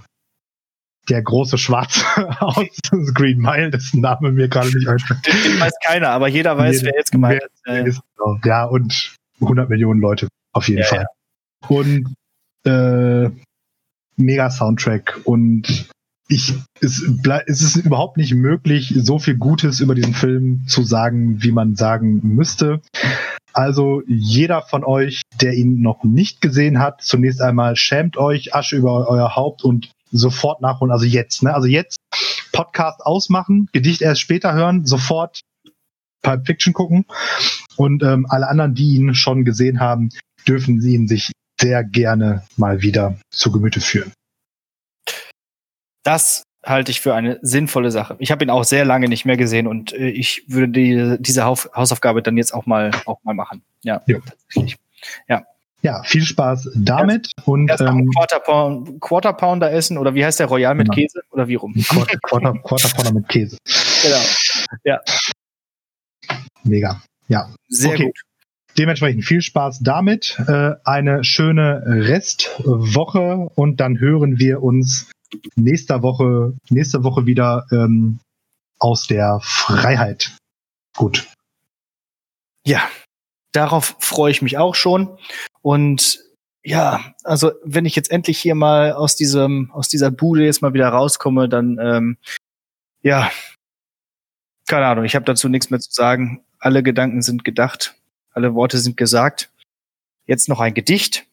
[1.09, 2.04] der große Schwarze
[2.40, 2.66] aus
[3.14, 5.26] Green Mile, dessen Name mir gerade nicht einfällt.
[5.26, 8.00] Den, weiß keiner, aber jeder weiß, jeder, wer jetzt gemeint wer, ist.
[8.16, 8.38] Genau.
[8.44, 11.07] Ja, und 100 Millionen Leute auf jeden ja, Fall.
[11.62, 11.68] Ja.
[11.68, 12.14] Und
[12.64, 13.30] äh,
[14.16, 15.88] mega Soundtrack und
[16.28, 17.09] ich, es,
[17.46, 21.76] es ist überhaupt nicht möglich, so viel Gutes über diesen Film zu sagen, wie man
[21.76, 22.80] sagen müsste.
[23.52, 28.76] Also jeder von euch, der ihn noch nicht gesehen hat, zunächst einmal schämt euch, Asche
[28.76, 30.92] über euer Haupt und sofort nachholen.
[30.92, 31.54] Also jetzt, ne?
[31.54, 31.96] Also jetzt
[32.52, 35.40] Podcast ausmachen, Gedicht erst später hören, sofort
[36.22, 37.07] Pulp Fiction gucken.
[37.76, 40.11] Und ähm, alle anderen, die ihn schon gesehen haben,
[40.46, 44.12] dürfen sie ihn sich sehr gerne mal wieder zu Gemüte führen.
[46.02, 48.16] Das halte ich für eine sinnvolle Sache.
[48.18, 51.44] Ich habe ihn auch sehr lange nicht mehr gesehen und äh, ich würde die, diese
[51.44, 53.62] Hausaufgabe dann jetzt auch mal auch mal machen.
[53.82, 54.18] Ja, ja.
[54.20, 54.76] tatsächlich.
[55.28, 55.46] Ja.
[55.87, 60.24] Ja, viel Spaß damit erst, und erst ähm, Quarter, Pound, Quarter Pounder essen oder wie
[60.24, 60.97] heißt der Royal mit genau.
[60.97, 61.74] Käse oder wie rum?
[61.89, 63.57] Quarter, Quarter, Quarter Pounder mit Käse.
[64.03, 64.20] Genau.
[64.82, 65.01] Ja.
[66.64, 67.01] mega.
[67.28, 67.55] Ja.
[67.68, 68.07] Sehr okay.
[68.07, 68.20] gut.
[68.76, 70.37] Dementsprechend viel Spaß damit.
[70.49, 75.12] Äh, eine schöne Restwoche und dann hören wir uns
[75.55, 78.18] nächste Woche, nächste Woche wieder ähm,
[78.80, 80.37] aus der Freiheit.
[80.97, 81.28] Gut.
[82.66, 82.82] Ja,
[83.57, 85.18] darauf freue ich mich auch schon.
[85.62, 86.20] Und
[86.62, 90.74] ja, also wenn ich jetzt endlich hier mal aus diesem, aus dieser Bude jetzt mal
[90.74, 92.16] wieder rauskomme, dann ähm,
[93.02, 93.30] ja,
[94.66, 96.44] keine Ahnung, ich habe dazu nichts mehr zu sagen.
[96.59, 97.94] Alle Gedanken sind gedacht,
[98.32, 99.50] alle Worte sind gesagt.
[100.26, 101.24] Jetzt noch ein Gedicht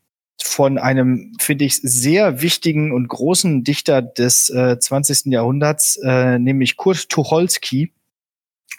[0.42, 5.32] von einem, finde ich, sehr wichtigen und großen Dichter des äh, 20.
[5.32, 7.92] Jahrhunderts, äh, nämlich Kurt Tucholsky.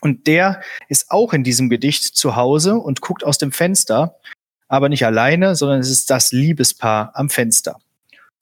[0.01, 4.18] Und der ist auch in diesem Gedicht zu Hause und guckt aus dem Fenster,
[4.68, 7.80] aber nicht alleine, sondern es ist das Liebespaar am Fenster.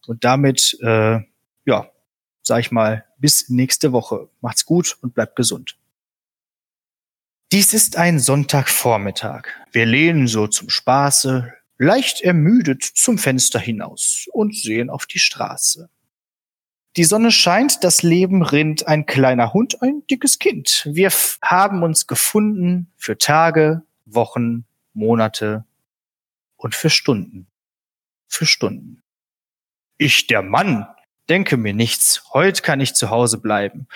[0.06, 1.20] Und damit, äh,
[1.64, 1.90] ja,
[2.42, 4.28] sag ich mal, bis nächste Woche.
[4.40, 5.76] Macht's gut und bleibt gesund.
[7.52, 9.46] Dies ist ein Sonntagvormittag.
[9.72, 15.90] Wir lehnen so zum Spaße, leicht ermüdet zum Fenster hinaus und sehen auf die Straße.
[16.96, 20.86] Die Sonne scheint, das Leben rinnt, ein kleiner Hund, ein dickes Kind.
[20.90, 21.10] Wir
[21.42, 25.64] haben uns gefunden für Tage, Wochen, Monate
[26.56, 27.46] und für Stunden.
[28.28, 29.02] Für Stunden.
[29.96, 30.86] Ich, der Mann,
[31.30, 32.24] denke mir nichts.
[32.34, 33.88] Heute kann ich zu Hause bleiben.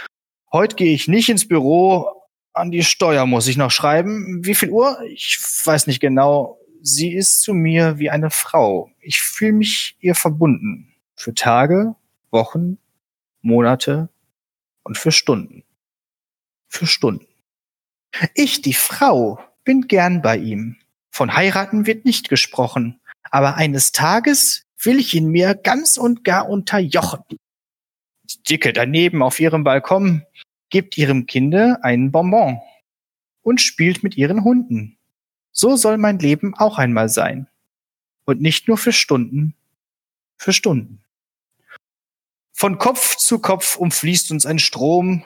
[0.50, 2.08] Heute gehe ich nicht ins Büro,
[2.54, 4.42] an die Steuer muss ich noch schreiben.
[4.42, 4.98] Wie viel Uhr?
[5.10, 6.58] Ich weiß nicht genau.
[6.80, 8.90] Sie ist zu mir wie eine Frau.
[9.00, 10.94] Ich fühle mich ihr verbunden.
[11.14, 11.94] Für Tage,
[12.30, 12.78] Wochen,
[13.46, 14.08] Monate
[14.82, 15.64] und für Stunden.
[16.68, 17.26] Für Stunden.
[18.34, 20.76] Ich, die Frau, bin gern bei ihm.
[21.10, 23.00] Von heiraten wird nicht gesprochen.
[23.30, 27.24] Aber eines Tages will ich ihn mir ganz und gar unterjochen.
[28.24, 30.22] Die Dicke daneben auf ihrem Balkon
[30.68, 32.60] gibt ihrem Kinde einen Bonbon
[33.42, 34.98] und spielt mit ihren Hunden.
[35.52, 37.48] So soll mein Leben auch einmal sein.
[38.24, 39.54] Und nicht nur für Stunden,
[40.36, 41.02] für Stunden.
[42.58, 45.22] Von Kopf zu Kopf umfließt uns ein Strom,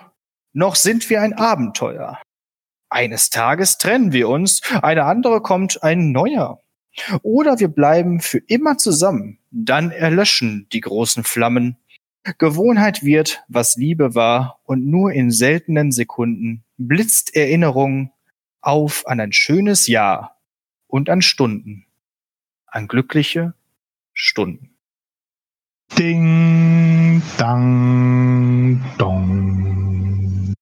[0.52, 2.20] noch sind wir ein Abenteuer.
[2.88, 6.60] Eines Tages trennen wir uns, eine andere kommt ein neuer.
[7.22, 11.76] Oder wir bleiben für immer zusammen, dann erlöschen die großen Flammen
[12.38, 18.12] Gewohnheit wird, was Liebe war, und nur in seltenen Sekunden blitzt Erinnerung
[18.60, 20.36] auf an ein schönes Jahr
[20.88, 21.86] und an Stunden,
[22.66, 23.54] an glückliche
[24.14, 24.69] Stunden.
[25.95, 27.61] 叮当
[28.97, 30.55] 咚。